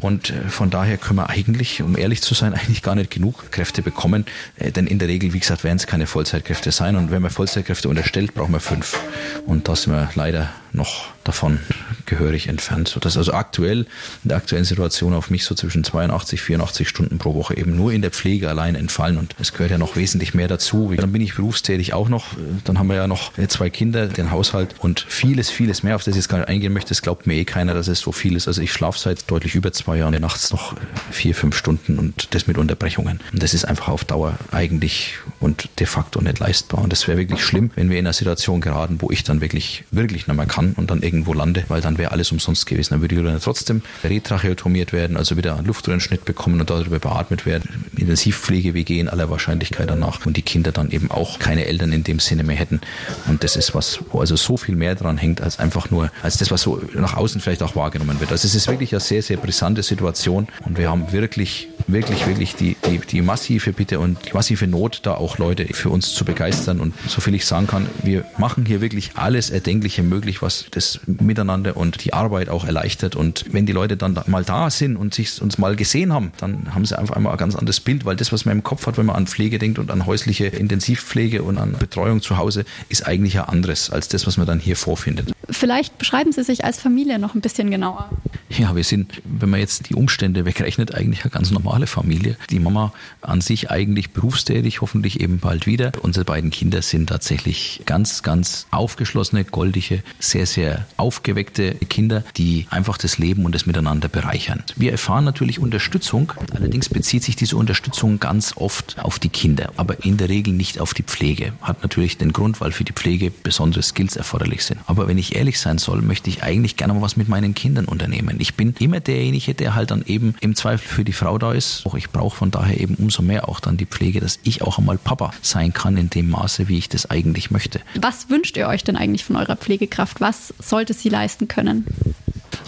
Und 0.00 0.30
äh, 0.30 0.48
von 0.48 0.70
daher 0.70 0.98
können 0.98 1.18
wir 1.18 1.30
eigentlich, 1.30 1.82
um 1.82 1.96
ehrlich 1.96 2.22
zu 2.22 2.34
sein, 2.34 2.54
eigentlich 2.54 2.82
gar 2.82 2.94
nicht 2.94 3.10
genug 3.10 3.50
Kräfte 3.50 3.82
bekommen. 3.82 4.26
Äh, 4.56 4.72
denn 4.72 4.86
in 4.86 4.98
der 4.98 5.08
Regel, 5.08 5.32
wie 5.32 5.40
gesagt, 5.40 5.64
werden 5.64 5.76
es 5.76 5.86
keine 5.86 6.06
Vollzeitkräfte 6.06 6.72
sein. 6.72 6.96
Und 6.96 7.10
wenn 7.10 7.22
man 7.22 7.30
Vollzeitkräfte 7.30 7.88
unterstellt, 7.88 8.34
brauchen 8.34 8.52
wir 8.52 8.60
fünf. 8.60 8.98
Und 9.46 9.68
da 9.68 9.76
sind 9.76 9.92
wir 9.92 10.10
leider 10.14 10.50
noch 10.72 11.06
davon 11.24 11.60
gehörig 12.06 12.48
entfernt. 12.48 12.88
Sodass 12.88 13.16
also 13.16 13.32
aktuell, 13.32 13.86
in 14.22 14.28
der 14.28 14.36
aktuellen 14.36 14.64
Situation 14.64 15.14
auf 15.14 15.30
mich 15.30 15.44
so 15.44 15.54
zwischen 15.54 15.84
82, 15.84 16.40
84 16.40 16.88
Stunden 16.88 17.18
pro 17.18 17.34
Woche 17.34 17.56
eben 17.56 17.76
nur 17.76 17.92
in 17.92 18.02
der 18.02 18.10
Pflege 18.10 18.48
allein 18.48 18.74
entfallen. 18.74 19.18
Und 19.18 19.34
es 19.40 19.52
gehört 19.52 19.70
ja 19.70 19.78
noch 19.78 19.96
wesentlich 19.96 20.34
mehr 20.34 20.48
dazu. 20.48 20.92
Dann 20.96 21.12
bin 21.12 21.22
ich 21.22 21.34
berufstätig 21.34 21.94
auch 21.94 22.08
noch. 22.08 22.26
Dann 22.64 22.78
haben 22.78 22.88
wir 22.88 22.96
ja 22.96 23.06
noch 23.06 23.32
zwei 23.48 23.70
Kinder, 23.70 24.06
den 24.06 24.30
Haushalt 24.30 24.74
und 24.78 25.04
vieles, 25.08 25.50
vieles 25.50 25.82
mehr, 25.82 25.96
auf 25.96 26.04
das 26.04 26.14
ich 26.14 26.16
jetzt 26.16 26.28
gar 26.28 26.38
nicht 26.38 26.48
eingehen 26.48 26.72
möchte. 26.72 26.92
Es 26.92 27.02
glaubt 27.02 27.26
mir 27.26 27.34
eh 27.34 27.44
keiner, 27.44 27.74
dass 27.74 27.88
es 27.88 28.00
so 28.00 28.12
viel 28.12 28.36
ist. 28.36 28.48
Also 28.48 28.62
ich 28.62 28.72
schlafe 28.72 28.98
seit 28.98 29.30
deutlich 29.30 29.54
über 29.54 29.72
zwei 29.72 29.98
Jahren 29.98 30.14
nachts 30.20 30.52
noch 30.52 30.74
vier, 31.10 31.34
fünf 31.34 31.56
Stunden 31.56 31.98
und 31.98 32.34
das 32.34 32.46
mit 32.46 32.58
Unterbrechungen. 32.58 33.20
Und 33.32 33.42
das 33.42 33.54
ist 33.54 33.64
einfach 33.64 33.88
auf 33.88 34.04
Dauer 34.04 34.34
eigentlich 34.52 35.18
und 35.40 35.68
de 35.78 35.86
facto 35.86 36.20
nicht 36.20 36.38
leistbar. 36.38 36.82
Und 36.82 36.92
das 36.92 37.06
wäre 37.08 37.18
wirklich 37.18 37.44
schlimm, 37.44 37.70
wenn 37.74 37.90
wir 37.90 37.98
in 37.98 38.06
einer 38.06 38.12
Situation 38.12 38.60
geraten, 38.60 38.98
wo 39.00 39.10
ich 39.10 39.24
dann 39.24 39.40
wirklich, 39.40 39.84
wirklich 39.90 40.26
nicht 40.26 40.36
mehr 40.36 40.46
kann 40.46 40.72
und 40.72 40.90
dann 40.90 41.02
irgendwo 41.02 41.32
lande, 41.32 41.64
weil 41.68 41.80
dann 41.80 41.93
wäre 41.98 42.12
alles 42.12 42.32
umsonst 42.32 42.66
gewesen. 42.66 42.94
Dann 42.94 43.00
würde 43.00 43.14
Julian 43.14 43.40
trotzdem 43.40 43.82
retracheotomiert 44.02 44.92
werden, 44.92 45.16
also 45.16 45.36
wieder 45.36 45.56
einen 45.56 45.66
Luftröhrenschnitt 45.66 46.24
bekommen 46.24 46.60
und 46.60 46.70
darüber 46.70 46.98
beatmet 46.98 47.46
werden. 47.46 47.86
Intensivpflege-WG 47.96 49.00
in 49.00 49.08
aller 49.08 49.30
Wahrscheinlichkeit 49.30 49.90
danach 49.90 50.24
und 50.26 50.36
die 50.36 50.42
Kinder 50.42 50.72
dann 50.72 50.90
eben 50.90 51.10
auch 51.10 51.38
keine 51.38 51.66
Eltern 51.66 51.92
in 51.92 52.04
dem 52.04 52.18
Sinne 52.18 52.44
mehr 52.44 52.56
hätten. 52.56 52.80
Und 53.26 53.44
das 53.44 53.56
ist 53.56 53.74
was, 53.74 54.00
wo 54.10 54.20
also 54.20 54.36
so 54.36 54.56
viel 54.56 54.76
mehr 54.76 54.94
dran 54.94 55.18
hängt, 55.18 55.40
als 55.40 55.58
einfach 55.58 55.90
nur, 55.90 56.10
als 56.22 56.38
das, 56.38 56.50
was 56.50 56.62
so 56.62 56.80
nach 56.94 57.14
außen 57.14 57.40
vielleicht 57.40 57.62
auch 57.62 57.76
wahrgenommen 57.76 58.20
wird. 58.20 58.32
Also 58.32 58.46
es 58.46 58.54
ist 58.54 58.68
wirklich 58.68 58.92
eine 58.92 59.00
sehr, 59.00 59.22
sehr 59.22 59.36
brisante 59.36 59.82
Situation 59.82 60.48
und 60.64 60.78
wir 60.78 60.90
haben 60.90 61.12
wirklich, 61.12 61.68
wirklich, 61.86 62.26
wirklich 62.26 62.54
die, 62.56 62.76
die, 62.86 62.98
die 62.98 63.20
massive 63.20 63.72
Bitte 63.72 63.98
und 63.98 64.18
die 64.26 64.32
massive 64.32 64.66
Not, 64.66 65.00
da 65.04 65.14
auch 65.14 65.38
Leute 65.38 65.66
für 65.72 65.90
uns 65.90 66.14
zu 66.14 66.24
begeistern. 66.24 66.80
Und 66.80 66.94
so 67.08 67.20
viel 67.20 67.34
ich 67.34 67.46
sagen 67.46 67.66
kann, 67.66 67.88
wir 68.02 68.24
machen 68.38 68.64
hier 68.66 68.80
wirklich 68.80 69.12
alles 69.14 69.50
Erdenkliche 69.50 70.02
möglich, 70.02 70.42
was 70.42 70.66
das 70.70 71.00
Miteinander 71.06 71.76
und 71.76 72.04
die 72.04 72.12
Arbeit 72.12 72.48
auch 72.48 72.64
erleichtert. 72.64 73.16
Und 73.16 73.44
wenn 73.52 73.66
die 73.66 73.72
Leute 73.72 73.96
dann 73.96 74.18
mal 74.26 74.44
da 74.44 74.70
sind 74.70 74.96
und 74.96 75.14
sich 75.14 75.40
uns 75.40 75.58
mal 75.58 75.76
gesehen 75.76 76.12
haben, 76.12 76.32
dann 76.38 76.74
haben 76.74 76.84
sie 76.84 76.98
einfach 76.98 77.16
einmal 77.16 77.32
ein 77.32 77.38
ganz 77.38 77.54
anderes 77.54 77.80
Bild, 77.80 78.04
weil 78.04 78.16
das, 78.16 78.32
was 78.32 78.44
man 78.44 78.56
im 78.56 78.64
Kopf 78.64 78.86
hat, 78.86 78.96
wenn 78.98 79.06
man 79.06 79.16
an 79.16 79.26
Pflege 79.26 79.58
denkt 79.58 79.78
und 79.78 79.90
an 79.90 80.06
häusliche 80.06 80.46
Intensivpflege 80.46 81.42
und 81.42 81.58
an 81.58 81.76
Betreuung 81.78 82.22
zu 82.22 82.36
Hause, 82.36 82.64
ist 82.88 83.06
eigentlich 83.06 83.34
ja 83.34 83.44
anderes 83.44 83.90
als 83.90 84.08
das, 84.08 84.26
was 84.26 84.36
man 84.36 84.46
dann 84.46 84.60
hier 84.60 84.76
vorfindet. 84.76 85.32
Vielleicht 85.50 85.98
beschreiben 85.98 86.32
Sie 86.32 86.42
sich 86.42 86.64
als 86.64 86.80
Familie 86.80 87.18
noch 87.18 87.34
ein 87.34 87.40
bisschen 87.40 87.70
genauer. 87.70 88.08
Ja, 88.48 88.74
wir 88.76 88.84
sind, 88.84 89.20
wenn 89.24 89.50
man 89.50 89.60
jetzt 89.60 89.90
die 89.90 89.94
Umstände 89.94 90.44
wegrechnet, 90.44 90.94
eigentlich 90.94 91.22
eine 91.22 91.30
ganz 91.30 91.50
normale 91.74 91.86
Familie. 91.88 92.36
Die 92.50 92.60
Mama 92.60 92.92
an 93.20 93.40
sich 93.40 93.70
eigentlich 93.70 94.12
berufstätig, 94.12 94.80
hoffentlich 94.80 95.20
eben 95.20 95.38
bald 95.40 95.66
wieder. 95.66 95.90
Unsere 96.02 96.24
beiden 96.24 96.50
Kinder 96.50 96.82
sind 96.82 97.08
tatsächlich 97.08 97.82
ganz, 97.84 98.22
ganz 98.22 98.66
aufgeschlossene, 98.70 99.44
goldige, 99.44 100.04
sehr, 100.20 100.46
sehr 100.46 100.86
aufgeweckte 100.96 101.74
Kinder, 101.74 102.22
die 102.36 102.66
einfach 102.70 102.96
das 102.96 103.18
Leben 103.18 103.44
und 103.44 103.54
das 103.54 103.66
Miteinander 103.66 104.08
bereichern. 104.08 104.62
Wir 104.76 104.92
erfahren 104.92 105.24
natürlich 105.24 105.58
Unterstützung, 105.58 106.32
allerdings 106.54 106.88
bezieht 106.88 107.24
sich 107.24 107.34
diese 107.34 107.56
Unterstützung 107.56 108.20
ganz 108.20 108.56
oft 108.56 108.96
auf 109.00 109.18
die 109.18 109.30
Kinder, 109.30 109.72
aber 109.76 110.04
in 110.04 110.16
der 110.16 110.28
Regel 110.28 110.52
nicht 110.52 110.78
auf 110.78 110.94
die 110.94 111.02
Pflege. 111.02 111.54
Hat 111.60 111.82
natürlich 111.82 112.18
den 112.18 112.32
Grund, 112.32 112.60
weil 112.60 112.70
für 112.70 112.84
die 112.84 112.92
Pflege 112.92 113.32
besondere 113.32 113.82
Skills 113.82 114.14
erforderlich 114.14 114.64
sind. 114.64 114.78
Aber 114.86 115.08
wenn 115.08 115.18
ich 115.18 115.34
ehrlich 115.34 115.58
sein 115.58 115.78
soll, 115.78 116.02
möchte 116.02 116.30
ich 116.30 116.44
eigentlich 116.44 116.76
gerne 116.76 116.94
mal 116.94 117.02
was 117.02 117.16
mit 117.16 117.28
meinen 117.28 117.54
Kindern 117.54 117.86
unternehmen. 117.86 118.36
Ich 118.38 118.54
bin 118.54 118.74
immer 118.78 119.00
derjenige, 119.00 119.54
der 119.54 119.74
halt 119.74 119.90
dann 119.90 120.04
eben 120.06 120.34
im 120.40 120.54
Zweifel 120.54 120.86
für 120.86 121.04
die 121.04 121.12
Frau 121.12 121.38
da 121.38 121.52
ist. 121.52 121.63
Auch 121.84 121.94
ich 121.94 122.10
brauche 122.10 122.36
von 122.36 122.50
daher 122.50 122.80
eben 122.80 122.94
umso 122.96 123.22
mehr 123.22 123.48
auch 123.48 123.60
dann 123.60 123.76
die 123.76 123.86
Pflege, 123.86 124.20
dass 124.20 124.38
ich 124.42 124.62
auch 124.62 124.78
einmal 124.78 124.98
Papa 124.98 125.32
sein 125.42 125.72
kann 125.72 125.96
in 125.96 126.10
dem 126.10 126.30
Maße, 126.30 126.68
wie 126.68 126.78
ich 126.78 126.88
das 126.88 127.10
eigentlich 127.10 127.50
möchte. 127.50 127.80
Was 128.00 128.30
wünscht 128.30 128.56
ihr 128.56 128.68
euch 128.68 128.84
denn 128.84 128.96
eigentlich 128.96 129.24
von 129.24 129.36
eurer 129.36 129.56
Pflegekraft? 129.56 130.20
Was 130.20 130.54
sollte 130.58 130.94
sie 130.94 131.08
leisten 131.08 131.48
können? 131.48 131.86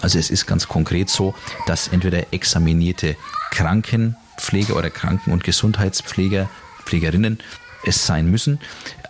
Also 0.03 0.19
es 0.19 0.31
ist 0.31 0.47
ganz 0.47 0.69
konkret 0.69 1.09
so, 1.09 1.35
dass 1.67 1.89
entweder 1.89 2.33
examinierte 2.33 3.17
Krankenpflege 3.51 4.75
oder 4.75 4.91
Kranken- 4.91 5.33
und 5.33 5.45
Gesundheitspfleger, 5.45 6.49
Pflegerinnen 6.85 7.39
es 7.85 8.07
sein 8.07 8.31
müssen. 8.31 8.59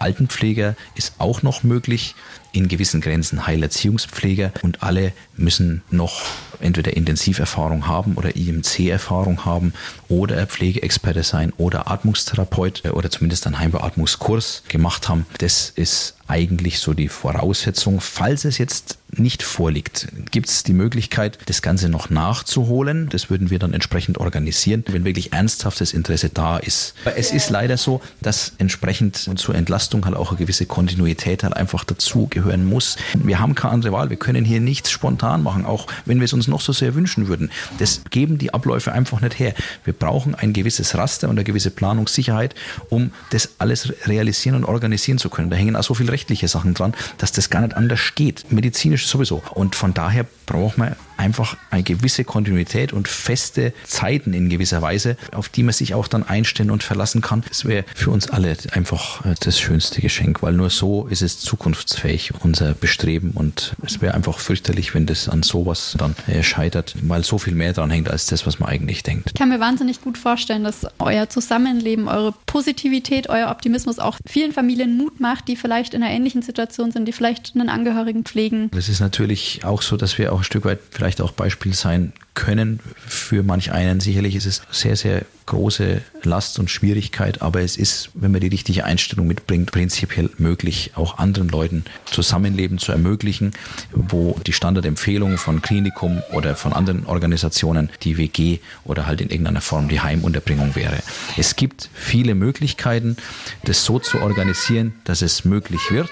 Altenpfleger 0.00 0.76
ist 0.94 1.14
auch 1.18 1.42
noch 1.42 1.62
möglich 1.62 2.14
in 2.52 2.68
gewissen 2.68 3.00
Grenzen 3.00 3.46
Heilerziehungspfleger 3.46 4.52
und 4.62 4.82
alle 4.82 5.12
müssen 5.36 5.82
noch 5.90 6.22
entweder 6.60 6.96
Intensiverfahrung 6.96 7.86
haben 7.86 8.14
oder 8.14 8.34
IMC-Erfahrung 8.34 9.44
haben 9.44 9.74
oder 10.08 10.46
Pflegeexperte 10.46 11.22
sein 11.22 11.52
oder 11.58 11.90
Atmungstherapeut 11.90 12.84
oder 12.92 13.10
zumindest 13.10 13.46
einen 13.46 13.58
Heimbeatmungskurs 13.58 14.62
gemacht 14.68 15.08
haben. 15.08 15.26
Das 15.38 15.70
ist 15.70 16.14
eigentlich 16.28 16.80
so 16.80 16.94
die 16.94 17.08
Voraussetzung. 17.08 18.00
Falls 18.00 18.44
es 18.44 18.58
jetzt 18.58 18.98
nicht 19.10 19.42
vorliegt, 19.42 20.08
gibt 20.30 20.48
es 20.48 20.64
die 20.64 20.72
Möglichkeit, 20.72 21.38
das 21.46 21.62
Ganze 21.62 21.88
noch 21.88 22.10
nachzuholen. 22.10 23.08
Das 23.08 23.30
würden 23.30 23.50
wir 23.50 23.58
dann 23.58 23.72
entsprechend 23.72 24.18
organisieren, 24.18 24.82
wenn 24.88 25.04
wirklich 25.04 25.32
ernsthaftes 25.32 25.92
Interesse 25.92 26.28
da 26.30 26.56
ist. 26.56 26.94
Es 27.16 27.30
ist 27.30 27.50
leider 27.50 27.76
so, 27.76 28.00
dass 28.20 28.52
entsprechend 28.58 29.16
zur 29.38 29.54
Entlastung 29.54 29.85
halt 29.94 30.16
auch 30.16 30.30
eine 30.30 30.38
gewisse 30.38 30.66
Kontinuität 30.66 31.42
halt 31.42 31.56
einfach 31.56 31.84
dazugehören 31.84 32.64
muss. 32.66 32.96
Wir 33.14 33.38
haben 33.38 33.54
keine 33.54 33.74
andere 33.74 33.92
Wahl. 33.92 34.10
Wir 34.10 34.16
können 34.16 34.44
hier 34.44 34.60
nichts 34.60 34.90
spontan 34.90 35.42
machen, 35.42 35.64
auch 35.64 35.86
wenn 36.04 36.18
wir 36.18 36.24
es 36.24 36.32
uns 36.32 36.48
noch 36.48 36.60
so 36.60 36.72
sehr 36.72 36.94
wünschen 36.94 37.28
würden. 37.28 37.50
Das 37.78 38.02
geben 38.10 38.38
die 38.38 38.52
Abläufe 38.52 38.92
einfach 38.92 39.20
nicht 39.20 39.38
her. 39.38 39.54
Wir 39.84 39.92
brauchen 39.92 40.34
ein 40.34 40.52
gewisses 40.52 40.96
Raster 40.96 41.28
und 41.28 41.36
eine 41.36 41.44
gewisse 41.44 41.70
Planungssicherheit, 41.70 42.54
um 42.88 43.10
das 43.30 43.50
alles 43.58 43.92
realisieren 44.06 44.56
und 44.56 44.64
organisieren 44.64 45.18
zu 45.18 45.30
können. 45.30 45.50
Da 45.50 45.56
hängen 45.56 45.76
auch 45.76 45.84
so 45.84 45.94
viele 45.94 46.12
rechtliche 46.12 46.48
Sachen 46.48 46.74
dran, 46.74 46.94
dass 47.18 47.32
das 47.32 47.50
gar 47.50 47.60
nicht 47.60 47.74
anders 47.74 48.14
geht. 48.14 48.50
Medizinisch 48.52 49.06
sowieso. 49.06 49.42
Und 49.54 49.74
von 49.74 49.94
daher 49.94 50.26
braucht 50.46 50.78
man 50.78 50.96
einfach 51.16 51.56
eine 51.70 51.82
gewisse 51.82 52.24
Kontinuität 52.24 52.92
und 52.92 53.08
feste 53.08 53.72
Zeiten 53.84 54.34
in 54.34 54.48
gewisser 54.48 54.82
Weise, 54.82 55.16
auf 55.32 55.48
die 55.48 55.62
man 55.62 55.72
sich 55.72 55.94
auch 55.94 56.08
dann 56.08 56.22
einstellen 56.22 56.70
und 56.70 56.82
verlassen 56.82 57.20
kann. 57.20 57.42
Das 57.48 57.64
wäre 57.64 57.84
für 57.94 58.10
uns 58.10 58.28
alle 58.28 58.56
einfach 58.72 59.24
äh, 59.24 59.34
das 59.40 59.58
schönste 59.58 60.00
Geschenk, 60.00 60.42
weil 60.42 60.52
nur 60.52 60.70
so 60.70 61.06
ist 61.06 61.22
es 61.22 61.38
zukunftsfähig, 61.40 62.32
unser 62.40 62.74
Bestreben. 62.74 63.32
Und 63.32 63.74
es 63.84 64.00
wäre 64.00 64.14
einfach 64.14 64.38
fürchterlich, 64.38 64.94
wenn 64.94 65.06
das 65.06 65.28
an 65.28 65.42
sowas 65.42 65.94
dann 65.98 66.14
äh, 66.26 66.42
scheitert, 66.42 66.94
weil 67.02 67.24
so 67.24 67.38
viel 67.38 67.54
mehr 67.54 67.72
dran 67.72 67.90
hängt 67.90 68.10
als 68.10 68.26
das, 68.26 68.46
was 68.46 68.58
man 68.58 68.68
eigentlich 68.68 69.02
denkt. 69.02 69.30
Ich 69.30 69.34
kann 69.34 69.48
mir 69.48 69.60
wahnsinnig 69.60 70.00
gut 70.00 70.18
vorstellen, 70.18 70.64
dass 70.64 70.86
euer 70.98 71.28
Zusammenleben, 71.28 72.08
eure 72.08 72.34
Positivität, 72.46 73.28
euer 73.28 73.50
Optimismus 73.50 73.98
auch 73.98 74.18
vielen 74.26 74.52
Familien 74.52 74.96
Mut 74.96 75.20
macht, 75.20 75.48
die 75.48 75.56
vielleicht 75.56 75.94
in 75.94 76.02
einer 76.02 76.12
ähnlichen 76.12 76.42
Situation 76.42 76.90
sind, 76.90 77.06
die 77.06 77.12
vielleicht 77.12 77.52
einen 77.54 77.68
Angehörigen 77.68 78.24
pflegen. 78.24 78.70
Es 78.76 78.88
ist 78.88 79.00
natürlich 79.00 79.64
auch 79.64 79.82
so, 79.82 79.96
dass 79.96 80.18
wir 80.18 80.32
auch 80.32 80.38
ein 80.38 80.44
Stück 80.44 80.64
weit 80.64 80.80
vielleicht 80.90 81.05
auch 81.20 81.32
Beispiel 81.32 81.74
sein 81.74 82.12
können 82.34 82.80
für 83.06 83.42
manch 83.42 83.72
einen. 83.72 84.00
Sicherlich 84.00 84.34
ist 84.34 84.46
es 84.46 84.62
sehr, 84.70 84.96
sehr 84.96 85.24
große 85.46 86.02
Last 86.24 86.58
und 86.58 86.70
Schwierigkeit, 86.70 87.40
aber 87.40 87.60
es 87.60 87.76
ist, 87.76 88.10
wenn 88.14 88.32
man 88.32 88.40
die 88.40 88.48
richtige 88.48 88.84
Einstellung 88.84 89.28
mitbringt, 89.28 89.70
prinzipiell 89.70 90.30
möglich, 90.38 90.92
auch 90.96 91.18
anderen 91.18 91.48
Leuten 91.48 91.84
Zusammenleben 92.04 92.78
zu 92.78 92.92
ermöglichen, 92.92 93.52
wo 93.92 94.38
die 94.44 94.52
Standardempfehlung 94.52 95.38
von 95.38 95.62
Klinikum 95.62 96.22
oder 96.32 96.56
von 96.56 96.72
anderen 96.72 97.06
Organisationen 97.06 97.90
die 98.02 98.16
WG 98.16 98.58
oder 98.84 99.06
halt 99.06 99.20
in 99.20 99.30
irgendeiner 99.30 99.60
Form 99.60 99.88
die 99.88 100.00
Heimunterbringung 100.00 100.74
wäre. 100.74 100.98
Es 101.36 101.54
gibt 101.54 101.88
viele 101.94 102.34
Möglichkeiten, 102.34 103.16
das 103.64 103.84
so 103.84 103.98
zu 104.00 104.20
organisieren, 104.20 104.94
dass 105.04 105.22
es 105.22 105.44
möglich 105.44 105.90
wird. 105.90 106.10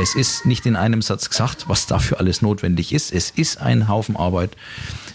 Es 0.00 0.14
ist 0.14 0.46
nicht 0.46 0.64
in 0.64 0.76
einem 0.76 1.02
Satz 1.02 1.28
gesagt, 1.28 1.68
was 1.68 1.86
dafür 1.86 2.20
alles 2.20 2.40
notwendig 2.40 2.92
ist. 2.92 3.12
Es 3.12 3.30
ist 3.30 3.60
ein 3.60 3.88
Haufen 3.88 4.16
Arbeit. 4.16 4.56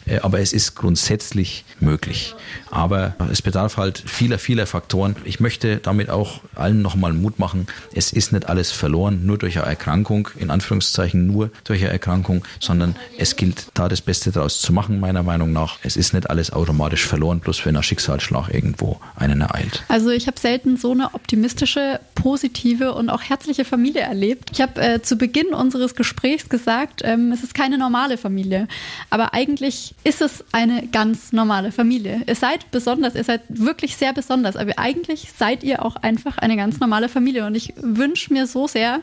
Äh, 0.05 0.19
aber 0.19 0.39
es 0.39 0.53
ist 0.53 0.75
grundsätzlich 0.75 1.65
möglich. 1.79 2.35
Aber 2.69 3.15
es 3.31 3.41
bedarf 3.41 3.77
halt 3.77 4.01
vieler, 4.05 4.39
vieler 4.39 4.65
Faktoren. 4.65 5.15
Ich 5.25 5.39
möchte 5.39 5.77
damit 5.77 6.09
auch 6.09 6.41
allen 6.55 6.81
nochmal 6.81 7.13
Mut 7.13 7.39
machen. 7.39 7.67
Es 7.93 8.13
ist 8.13 8.31
nicht 8.31 8.47
alles 8.47 8.71
verloren, 8.71 9.25
nur 9.25 9.37
durch 9.37 9.57
eine 9.57 9.67
Erkrankung, 9.67 10.29
in 10.37 10.49
Anführungszeichen 10.49 11.27
nur 11.27 11.51
durch 11.63 11.81
eine 11.81 11.91
Erkrankung, 11.91 12.45
sondern 12.59 12.95
es 13.17 13.35
gilt 13.35 13.67
da 13.73 13.89
das 13.89 14.01
Beste 14.01 14.31
daraus 14.31 14.61
zu 14.61 14.73
machen, 14.73 14.99
meiner 14.99 15.23
Meinung 15.23 15.51
nach. 15.51 15.79
Es 15.83 15.97
ist 15.97 16.13
nicht 16.13 16.29
alles 16.29 16.51
automatisch 16.53 17.05
verloren, 17.05 17.39
bloß 17.39 17.65
wenn 17.65 17.75
ein 17.75 17.83
Schicksalsschlag 17.83 18.53
irgendwo 18.53 18.99
einen 19.15 19.41
ereilt. 19.41 19.83
Also 19.87 20.09
ich 20.09 20.27
habe 20.27 20.39
selten 20.39 20.77
so 20.77 20.91
eine 20.91 21.13
optimistische, 21.13 21.99
positive 22.15 22.93
und 22.93 23.09
auch 23.09 23.21
herzliche 23.21 23.65
Familie 23.65 24.01
erlebt. 24.01 24.51
Ich 24.53 24.61
habe 24.61 24.81
äh, 24.81 25.01
zu 25.01 25.17
Beginn 25.17 25.53
unseres 25.53 25.95
Gesprächs 25.95 26.49
gesagt, 26.49 27.01
ähm, 27.03 27.31
es 27.31 27.43
ist 27.43 27.53
keine 27.53 27.77
normale 27.77 28.17
Familie. 28.17 28.67
Aber 29.09 29.33
eigentlich 29.33 29.95
ist 30.03 30.21
es 30.21 30.43
eine 30.51 30.87
ganz 30.87 31.31
normale 31.31 31.71
Familie. 31.71 32.23
Ihr 32.25 32.35
seid 32.35 32.71
besonders, 32.71 33.15
ihr 33.15 33.23
seid 33.23 33.41
wirklich 33.49 33.97
sehr 33.97 34.13
besonders, 34.13 34.55
aber 34.55 34.77
eigentlich 34.77 35.31
seid 35.37 35.63
ihr 35.63 35.85
auch 35.85 35.95
einfach 35.95 36.37
eine 36.37 36.55
ganz 36.55 36.79
normale 36.79 37.07
Familie. 37.07 37.45
Und 37.45 37.55
ich 37.55 37.73
wünsche 37.77 38.33
mir 38.33 38.47
so 38.47 38.67
sehr, 38.67 39.01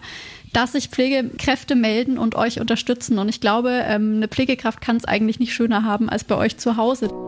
dass 0.53 0.73
sich 0.73 0.89
Pflegekräfte 0.89 1.77
melden 1.77 2.19
und 2.19 2.35
euch 2.35 2.61
unterstützen. 2.61 3.19
Und 3.19 3.29
ich 3.29 3.41
glaube, 3.41 3.71
ähm, 3.87 4.17
eine 4.17 4.29
Pflegekraft 4.29 4.81
kann 4.81 4.97
es 4.97 5.05
eigentlich 5.05 5.39
nicht 5.39 5.53
schöner 5.53 5.85
haben 5.85 6.09
als 6.09 6.25
bei 6.25 6.35
euch 6.35 6.57
zu 6.57 6.77
Hause. 6.77 7.28